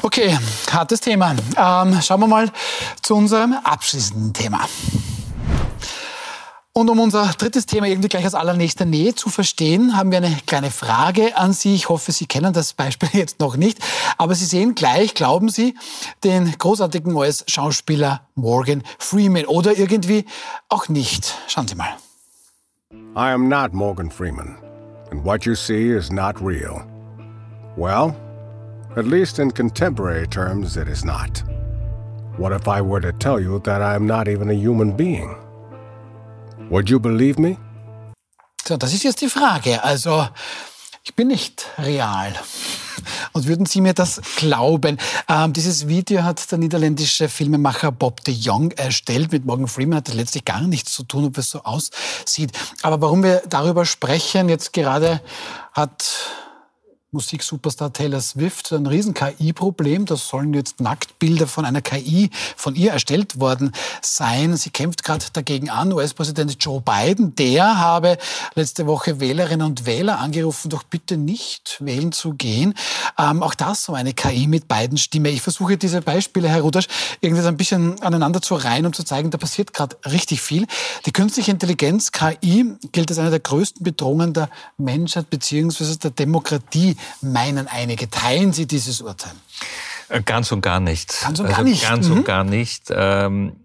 [0.04, 0.36] Okay,
[0.72, 1.36] hartes Thema.
[1.56, 2.52] Ähm, schauen wir mal
[3.04, 4.62] zu unserem abschließenden Thema.
[6.74, 10.36] Und um unser drittes Thema irgendwie gleich aus allernächster Nähe zu verstehen, haben wir eine
[10.48, 11.76] kleine Frage an Sie.
[11.76, 13.78] Ich hoffe, Sie kennen das Beispiel jetzt noch nicht.
[14.18, 15.76] Aber Sie sehen gleich, glauben Sie,
[16.24, 20.26] den großartigen US-Schauspieler Morgan Freeman oder irgendwie
[20.70, 21.36] auch nicht.
[21.48, 21.94] Schauen Sie mal.
[23.16, 24.58] I am not Morgan Freeman.
[25.12, 26.86] And what you see is not real.
[27.76, 28.16] Well,
[28.98, 31.44] At least in contemporary terms, it is not.
[32.38, 35.34] What if I were to tell you that I am not even a human being?
[36.70, 37.58] Would you believe me?
[38.66, 39.82] So, das ist jetzt die Frage.
[39.82, 40.28] Also,
[41.04, 42.34] ich bin nicht real.
[43.32, 44.98] Und würden Sie mir das glauben?
[45.30, 49.32] Ähm, dieses Video hat der niederländische Filmemacher Bob de Jong erstellt.
[49.32, 52.52] Mit Morgan Freeman hat das letztlich gar nichts zu tun, ob es so aussieht.
[52.82, 55.22] Aber warum wir darüber sprechen, jetzt gerade
[55.72, 56.04] hat
[57.14, 60.06] Musiksuperstar Taylor Swift ein riesen KI-Problem.
[60.06, 64.56] Das sollen jetzt Nacktbilder von einer KI von ihr erstellt worden sein.
[64.56, 65.92] Sie kämpft gerade dagegen an.
[65.92, 68.18] US-Präsident Joe Biden, der habe
[68.56, 72.76] letzte Woche Wählerinnen und Wähler angerufen, doch bitte nicht wählen zu gehen.
[73.20, 75.32] Ähm, auch das so eine KI mit beiden Stimme.
[75.32, 76.88] Ich versuche diese Beispiele, Herr Rudasch,
[77.20, 80.66] irgendwie so ein bisschen aneinander zu reihen, um zu zeigen, da passiert gerade richtig viel.
[81.06, 85.98] Die künstliche Intelligenz, KI, gilt als eine der größten Bedrohungen der Menschheit bzw.
[85.98, 88.10] der Demokratie meinen einige.
[88.10, 89.34] Teilen Sie dieses Urteil?
[90.10, 91.22] Äh, ganz und gar nicht.
[91.22, 91.84] Ganz und gar also nicht.
[91.84, 92.18] Ganz mhm.
[92.18, 92.84] und gar nicht.
[92.90, 93.61] Ähm, äh,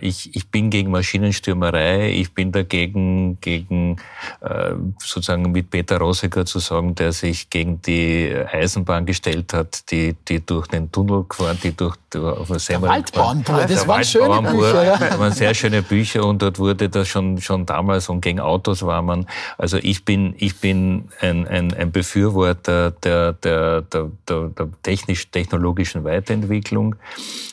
[0.00, 3.96] ich, ich bin gegen Maschinenstürmerei, ich bin dagegen, gegen
[4.40, 10.14] äh, sozusagen mit Peter Rosecker zu sagen, der sich gegen die Eisenbahn gestellt hat, die,
[10.26, 14.84] die durch den Tunnel gefahren, die durch auf der Waldbauerntour, das waren schöne Bücher.
[14.84, 14.96] Ja.
[14.96, 18.82] Das waren sehr schöne Bücher und dort wurde das schon, schon damals und gegen Autos
[18.82, 19.26] war man.
[19.58, 26.04] Also ich bin, ich bin ein, ein, ein Befürworter der, der, der, der, der technisch-technologischen
[26.04, 26.96] Weiterentwicklung.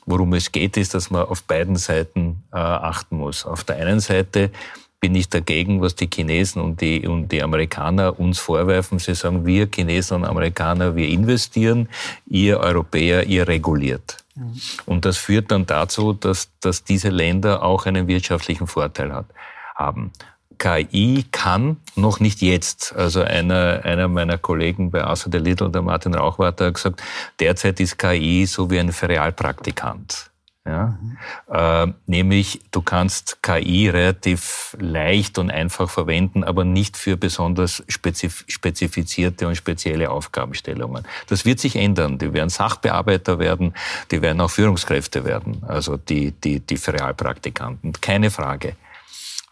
[0.05, 3.45] Worum es geht, ist, dass man auf beiden Seiten äh, achten muss.
[3.45, 4.51] Auf der einen Seite
[4.99, 8.97] bin ich dagegen, was die Chinesen und die, und die Amerikaner uns vorwerfen.
[8.97, 11.89] Sie sagen, wir Chinesen und Amerikaner, wir investieren,
[12.27, 14.17] ihr Europäer, ihr reguliert.
[14.35, 14.59] Mhm.
[14.85, 19.27] Und das führt dann dazu, dass, dass diese Länder auch einen wirtschaftlichen Vorteil hat,
[19.75, 20.11] haben.
[20.57, 22.95] KI kann noch nicht jetzt.
[22.95, 27.03] Also einer, einer meiner Kollegen bei Asa de Little, der Martin Rauchwarter, hat gesagt,
[27.39, 30.31] derzeit ist KI so wie ein Ferialpraktikant.
[30.65, 30.97] Ja?
[30.99, 31.17] Mhm.
[31.53, 38.43] Äh, nämlich, du kannst KI relativ leicht und einfach verwenden, aber nicht für besonders spezif
[38.47, 41.05] spezifizierte und spezielle Aufgabenstellungen.
[41.27, 42.17] Das wird sich ändern.
[42.17, 43.73] Die werden Sachbearbeiter werden,
[44.09, 47.93] die werden auch Führungskräfte werden, also die, die, die Realpraktikanten.
[47.93, 48.75] Keine Frage.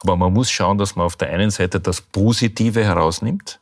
[0.01, 3.59] Aber man muss schauen, dass man auf der einen Seite das Positive herausnimmt,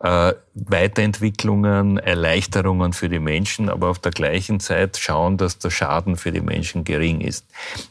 [0.00, 6.16] äh, Weiterentwicklungen, Erleichterungen für die Menschen, aber auf der gleichen Zeit schauen, dass der Schaden
[6.16, 7.46] für die Menschen gering ist.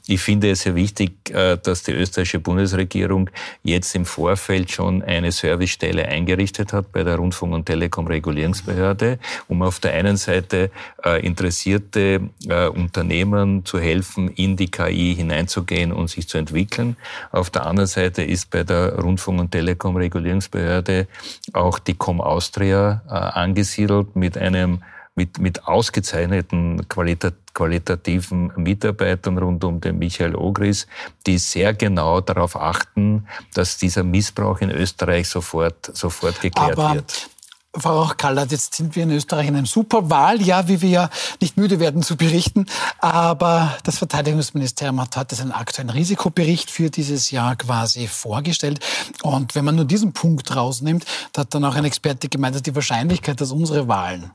[0.05, 3.31] Ich finde es sehr wichtig, äh, dass die österreichische Bundesregierung
[3.63, 9.79] jetzt im Vorfeld schon eine Servicestelle eingerichtet hat bei der Rundfunk- und Telekom-Regulierungsbehörde, um auf
[9.79, 10.69] der einen Seite
[11.03, 16.95] äh, interessierte äh, Unternehmen zu helfen, in die KI hineinzugehen und sich zu entwickeln.
[17.31, 21.07] Auf der anderen Seite ist bei der Rundfunk- und Telekom-Regulierungsbehörde
[21.53, 22.21] auch die Com
[22.51, 24.83] Austria äh, angesiedelt mit einem
[25.15, 30.87] mit, mit ausgezeichneten qualitat, qualitativen Mitarbeitern rund um den Michael Ogris,
[31.27, 37.29] die sehr genau darauf achten, dass dieser Missbrauch in Österreich sofort, sofort geklärt Aber wird.
[37.73, 41.09] Frau Kallert, jetzt sind wir in Österreich in einem Superwahljahr, wie wir ja
[41.39, 42.65] nicht müde werden zu berichten.
[42.99, 48.81] Aber das Verteidigungsministerium hat heute seinen aktuellen Risikobericht für dieses Jahr quasi vorgestellt.
[49.23, 52.63] Und wenn man nur diesen Punkt rausnimmt, da hat dann auch ein Experte gemeint, dass
[52.63, 54.31] die Wahrscheinlichkeit, dass unsere Wahlen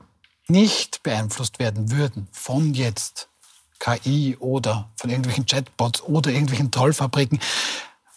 [0.47, 3.29] nicht beeinflusst werden würden von jetzt
[3.79, 7.39] KI oder von irgendwelchen Chatbots oder irgendwelchen Trollfabriken,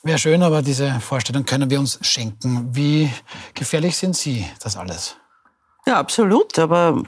[0.03, 2.75] Wäre schön, aber diese Vorstellung können wir uns schenken.
[2.75, 3.11] Wie
[3.55, 5.17] gefährlich sind Sie das alles?
[5.87, 6.59] Ja, absolut.
[6.59, 7.03] Aber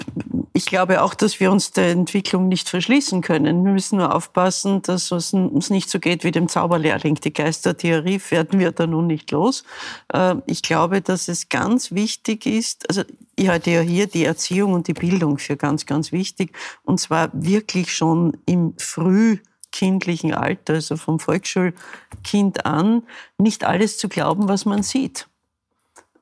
[0.53, 3.65] ich glaube auch, dass wir uns der Entwicklung nicht verschließen können.
[3.65, 7.15] Wir müssen nur aufpassen, dass es uns nicht so geht wie dem Zauberlehrling.
[7.17, 9.65] Die Geistertheorie werden wir da nun nicht los.
[10.13, 13.03] Äh, ich glaube, dass es ganz wichtig ist, also
[13.37, 16.55] ich halte ja hier die Erziehung und die Bildung für ganz, ganz wichtig.
[16.83, 19.39] Und zwar wirklich schon im Früh
[19.73, 23.03] kindlichen Alter, also vom Volksschulkind an,
[23.39, 25.27] nicht alles zu glauben, was man sieht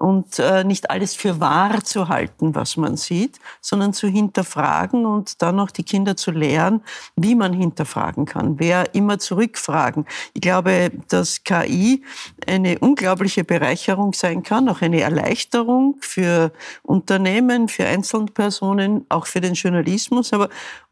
[0.00, 5.42] und äh, nicht alles für wahr zu halten, was man sieht, sondern zu hinterfragen und
[5.42, 6.82] dann auch die Kinder zu lehren,
[7.16, 8.58] wie man hinterfragen kann.
[8.58, 10.06] Wer immer zurückfragen.
[10.32, 12.02] Ich glaube, dass KI
[12.46, 16.50] eine unglaubliche Bereicherung sein kann, auch eine Erleichterung für
[16.82, 20.32] Unternehmen, für Einzelpersonen, auch für den Journalismus.
[20.32, 20.48] Aber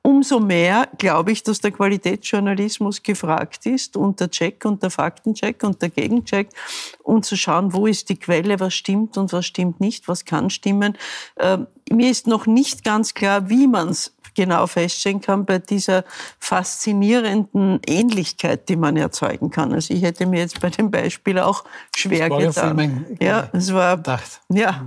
[0.09, 5.63] Umso mehr glaube ich, dass der Qualitätsjournalismus gefragt ist und der Check und der Faktencheck
[5.63, 6.49] und der Gegencheck
[7.03, 10.49] und zu schauen, wo ist die Quelle, was stimmt und was stimmt nicht, was kann
[10.49, 10.97] stimmen.
[11.39, 16.05] Ähm, mir ist noch nicht ganz klar, wie man es genau feststellen kann bei dieser
[16.39, 19.73] faszinierenden Ähnlichkeit, die man erzeugen kann.
[19.73, 21.65] Also ich hätte mir jetzt bei dem Beispiel auch
[21.97, 23.05] schwer getan.
[23.21, 24.41] Ja, es war gedacht.
[24.49, 24.85] Ja.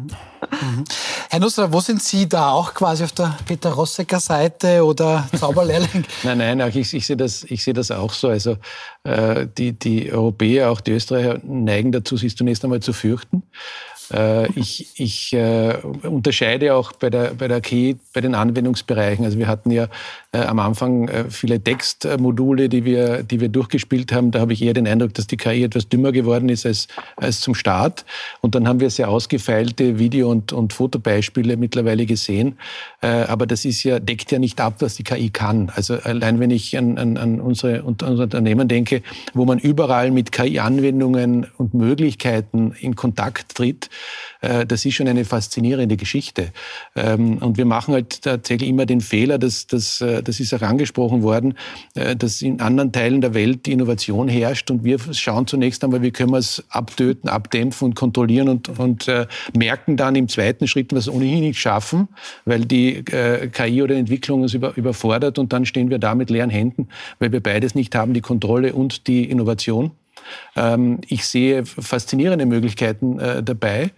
[0.50, 0.86] Mhm.
[1.30, 6.06] Herr Nusser, wo sind Sie da auch quasi auf der Peter Rossecker Seite oder Zauberlehrling?
[6.24, 8.30] nein, nein, auch ich, ich, sehe das, ich sehe das auch so.
[8.30, 8.56] Also
[9.04, 13.44] äh, die, die Europäer, auch die Österreicher neigen dazu, sich zunächst einmal zu fürchten.
[14.14, 19.26] Äh, ich, ich äh, unterscheide auch bei der, bei der KI, bei den Anwendungsbereichen.
[19.26, 19.88] Also wir hatten ja
[20.34, 24.32] äh, am Anfang äh, viele Textmodule, die wir, die wir durchgespielt haben.
[24.32, 27.42] Da habe ich eher den Eindruck, dass die KI etwas dümmer geworden ist als, als
[27.42, 28.06] zum Start.
[28.40, 32.58] Und dann haben wir sehr ausgefeilte Video- und, und Fotobeispiele mittlerweile gesehen.
[33.02, 35.72] Äh, aber das ist ja, deckt ja nicht ab, was die KI kann.
[35.76, 39.02] Also allein wenn ich an, an, an unsere, unsere Unternehmen denke,
[39.34, 43.90] wo man überall mit KI-Anwendungen und Möglichkeiten in Kontakt tritt,
[44.42, 46.52] das ist schon eine faszinierende Geschichte.
[46.96, 50.62] Ähm, und wir machen halt tatsächlich immer den Fehler, dass, dass äh, das ist auch
[50.62, 51.56] angesprochen worden,
[51.96, 56.02] äh, dass in anderen Teilen der Welt die Innovation herrscht und wir schauen zunächst einmal,
[56.02, 59.10] wie können wir es abtöten, abdämpfen und kontrollieren und, und
[59.56, 62.08] merken dann im zweiten Schritt, was ohnehin nicht schaffen,
[62.46, 66.50] weil die KI oder Entwicklung uns über, überfordert und dann stehen wir da mit leeren
[66.50, 66.88] Händen,
[67.20, 69.92] weil wir beides nicht haben, die Kontrolle und die Innovation.
[70.56, 73.92] Ähm, ich sehe faszinierende Möglichkeiten äh, dabei.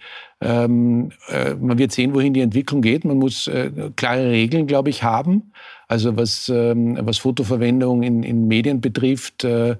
[0.43, 3.05] Ähm, äh, man wird sehen, wohin die Entwicklung geht.
[3.05, 5.53] Man muss äh, klare Regeln, glaube ich, haben.
[5.87, 9.75] Also was, ähm, was Fotoverwendung in, in Medien betrifft, äh,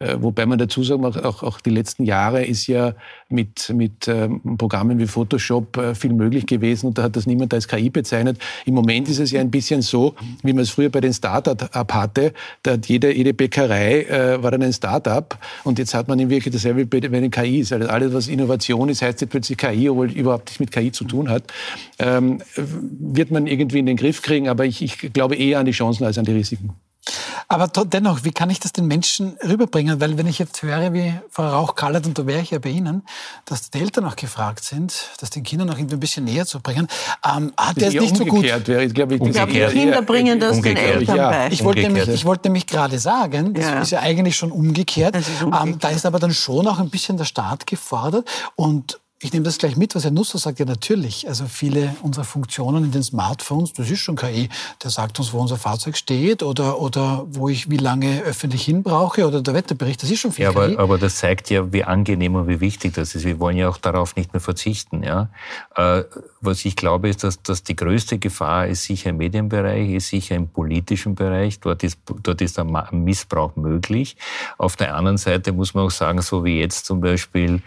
[0.00, 2.94] wobei man dazu sagen muss, auch, auch die letzten Jahre ist ja
[3.28, 7.52] mit, mit ähm, Programmen wie Photoshop äh, viel möglich gewesen und da hat das niemand
[7.52, 8.38] als KI bezeichnet.
[8.64, 11.92] Im Moment ist es ja ein bisschen so, wie man es früher bei den Start-up
[11.92, 12.32] hatte.
[12.62, 16.30] Da hat jede, jede Bäckerei äh, war dann ein Start-up und jetzt hat man in
[16.30, 17.72] Wirklichkeit dasselbe bei den KIs.
[17.72, 21.04] Also alles, was Innovation ist, heißt jetzt plötzlich KI, obwohl überhaupt nichts mit KI zu
[21.04, 21.44] tun hat.
[21.98, 25.72] Ähm, wird man irgendwie in den Griff kriegen, aber ich, ich glaube eher an die
[25.72, 26.74] Chancen als an die Risiken.
[27.48, 30.00] Aber dennoch, wie kann ich das den Menschen rüberbringen?
[30.00, 32.70] Weil wenn ich jetzt höre, wie Frau Rauch kallert, und da wäre ich ja bei
[32.70, 33.02] Ihnen,
[33.44, 36.60] dass die Eltern auch gefragt sind, das den Kindern auch irgendwie ein bisschen näher zu
[36.60, 36.88] bringen,
[37.24, 38.42] ähm, hat er es nicht so gut.
[38.42, 41.30] Wäre, ich glaube, ich, ich glaube, die Kinder bringen das den Eltern ja.
[41.30, 41.48] bei.
[41.50, 43.80] Ich wollte, nämlich, ich wollte nämlich gerade sagen, das ja.
[43.80, 45.16] ist ja eigentlich schon umgekehrt.
[45.16, 45.66] Ist umgekehrt.
[45.66, 49.44] Ähm, da ist aber dann schon auch ein bisschen der Staat gefordert und ich nehme
[49.44, 50.60] das gleich mit, was Herr Nusser sagt.
[50.60, 51.26] Ja, natürlich.
[51.26, 54.48] Also viele unserer Funktionen in den Smartphones, das ist schon KI.
[54.80, 58.84] Der sagt uns, wo unser Fahrzeug steht oder, oder wo ich wie lange öffentlich hin
[58.84, 60.04] brauche oder der Wetterbericht.
[60.04, 60.76] Das ist schon viel ja, aber, KI.
[60.76, 63.24] aber das zeigt ja, wie angenehm und wie wichtig das ist.
[63.24, 65.02] Wir wollen ja auch darauf nicht mehr verzichten.
[65.02, 65.30] Ja?
[65.74, 66.04] Äh,
[66.40, 70.36] was ich glaube, ist, dass, dass die größte Gefahr ist sicher im Medienbereich, ist sicher
[70.36, 71.58] im politischen Bereich.
[71.58, 74.16] Dort ist, dort ist ein Missbrauch möglich.
[74.58, 77.62] Auf der anderen Seite muss man auch sagen, so wie jetzt zum Beispiel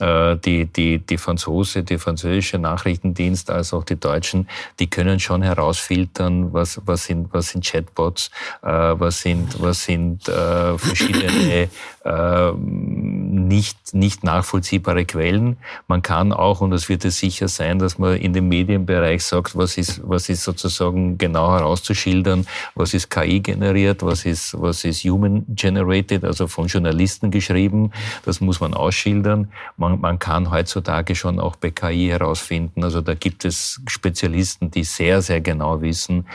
[0.00, 5.42] äh, die, die die, Franzose, die französische Nachrichtendienst als auch die Deutschen, die können schon
[5.42, 8.30] herausfiltern, was, was, sind, was sind Chatbots,
[8.62, 11.68] äh, was sind, was sind äh, verschiedene
[12.04, 15.56] äh, nicht, nicht nachvollziehbare Quellen.
[15.88, 19.56] Man kann auch, und es wird es sicher sein, dass man in dem Medienbereich sagt,
[19.56, 25.04] was ist, was ist sozusagen genau herauszuschildern, was ist KI generiert, was ist, was ist
[25.04, 27.90] human generated, also von Journalisten geschrieben.
[28.24, 29.48] Das muss man ausschildern.
[29.76, 32.84] Man, man kann heutzutage heutzutage schon auch bei KI herausfinden.
[32.84, 36.26] Also da gibt es Spezialisten, die sehr, sehr genau wissen,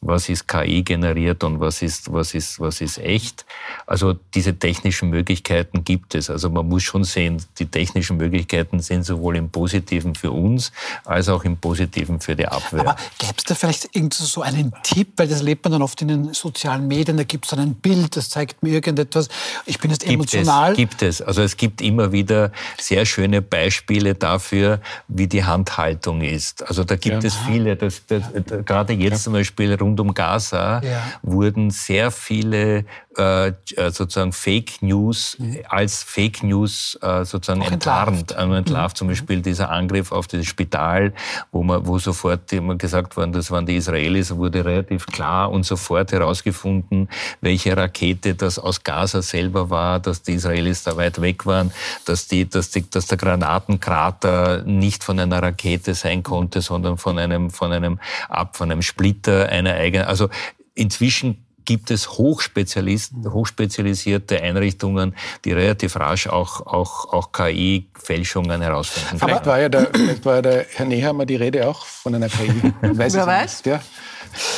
[0.00, 3.44] was ist KI generiert und was ist, was ist, was ist echt.
[3.84, 6.30] Also diese technischen Möglichkeiten gibt es.
[6.30, 10.70] Also man muss schon sehen, die technischen Möglichkeiten sind sowohl im Positiven für uns
[11.04, 12.80] als auch im Positiven für die Abwehr.
[12.80, 16.00] Aber gäbe es da vielleicht irgend so einen Tipp, weil das lebt man dann oft
[16.00, 19.28] in den sozialen Medien, da gibt es dann ein Bild, das zeigt mir irgendetwas.
[19.66, 20.72] Ich bin jetzt gibt emotional.
[20.72, 21.20] Es, gibt es.
[21.20, 26.66] Also es gibt immer wieder sehr schöne Beispiele dafür, wie die Handhaltung ist.
[26.68, 27.28] Also da gibt ja.
[27.28, 28.22] es viele, das, das,
[28.64, 31.02] gerade jetzt zum Beispiel rund um Gaza ja.
[31.22, 32.84] wurden sehr viele
[33.18, 33.52] äh,
[33.90, 35.58] sozusagen Fake News mhm.
[35.68, 38.30] als Fake News äh, sozusagen Auch entlarvt.
[38.30, 38.94] Entlarvt, entlarvt.
[38.94, 38.98] Mhm.
[38.98, 41.12] Zum Beispiel dieser Angriff auf das Spital,
[41.50, 45.64] wo man, wo sofort immer gesagt worden, das waren die Israelis, wurde relativ klar und
[45.64, 47.08] sofort herausgefunden,
[47.40, 51.72] welche Rakete das aus Gaza selber war, dass die Israelis da weit weg waren,
[52.04, 57.18] dass die, dass die, dass der Granatenkrater nicht von einer Rakete sein konnte, sondern von
[57.18, 60.06] einem, von einem ab, von einem Splitter einer eigenen.
[60.06, 60.28] Also
[60.74, 65.14] inzwischen gibt es Hochspezialisten, hochspezialisierte Einrichtungen,
[65.44, 69.18] die relativ rasch auch, auch, auch KI-Fälschungen herausfinden.
[69.18, 72.30] Vielleicht war, ja der, vielleicht war ja der Herr Nehammer die Rede auch von einer
[72.30, 72.72] KI.
[72.80, 73.62] Weiß Wer weiß?
[73.66, 73.82] Ja.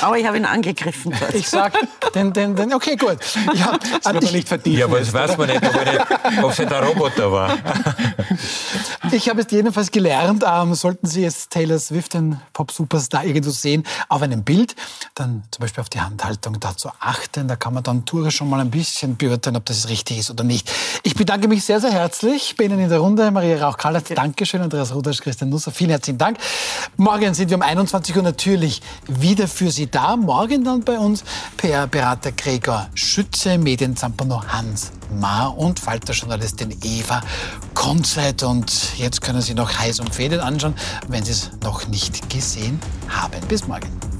[0.00, 1.14] Aber ich habe ihn angegriffen.
[1.18, 1.34] Dort.
[1.34, 1.72] Ich sag,
[2.14, 3.18] den, den, den, okay, gut.
[3.54, 4.78] Ja, das wird man nicht vertiefen.
[4.78, 5.62] Ja, aber das weiß man nicht,
[6.42, 7.56] ob, es der Roboter war.
[9.12, 13.84] Ich habe es jedenfalls gelernt, ähm, sollten Sie jetzt Taylor Swift, den Pop-Superstar, irgendwo sehen,
[14.08, 14.76] auf einem Bild,
[15.14, 17.48] dann zum Beispiel auf die Handhaltung dazu achten.
[17.48, 20.44] Da kann man dann Tour schon mal ein bisschen beurteilen, ob das richtig ist oder
[20.44, 20.70] nicht.
[21.02, 23.30] Ich bedanke mich sehr, sehr herzlich bei Ihnen in der Runde.
[23.30, 24.16] Maria Rauch-Kallert, ja.
[24.16, 24.60] Dankeschön.
[24.60, 26.38] Andreas Rudasch, Christian Nusser, vielen herzlichen Dank.
[26.96, 30.16] Morgen sind wir um 21 Uhr natürlich wieder für Sie da.
[30.16, 31.24] Morgen dann bei uns
[31.56, 37.20] PR-Berater Gregor Schütze, Medienzampano Hans Maar und Falter-Journalistin Eva
[37.74, 38.42] Konzeit.
[38.42, 40.74] Und jetzt können Sie noch heiß umfädet anschauen,
[41.08, 43.40] wenn Sie es noch nicht gesehen haben.
[43.48, 44.19] Bis morgen.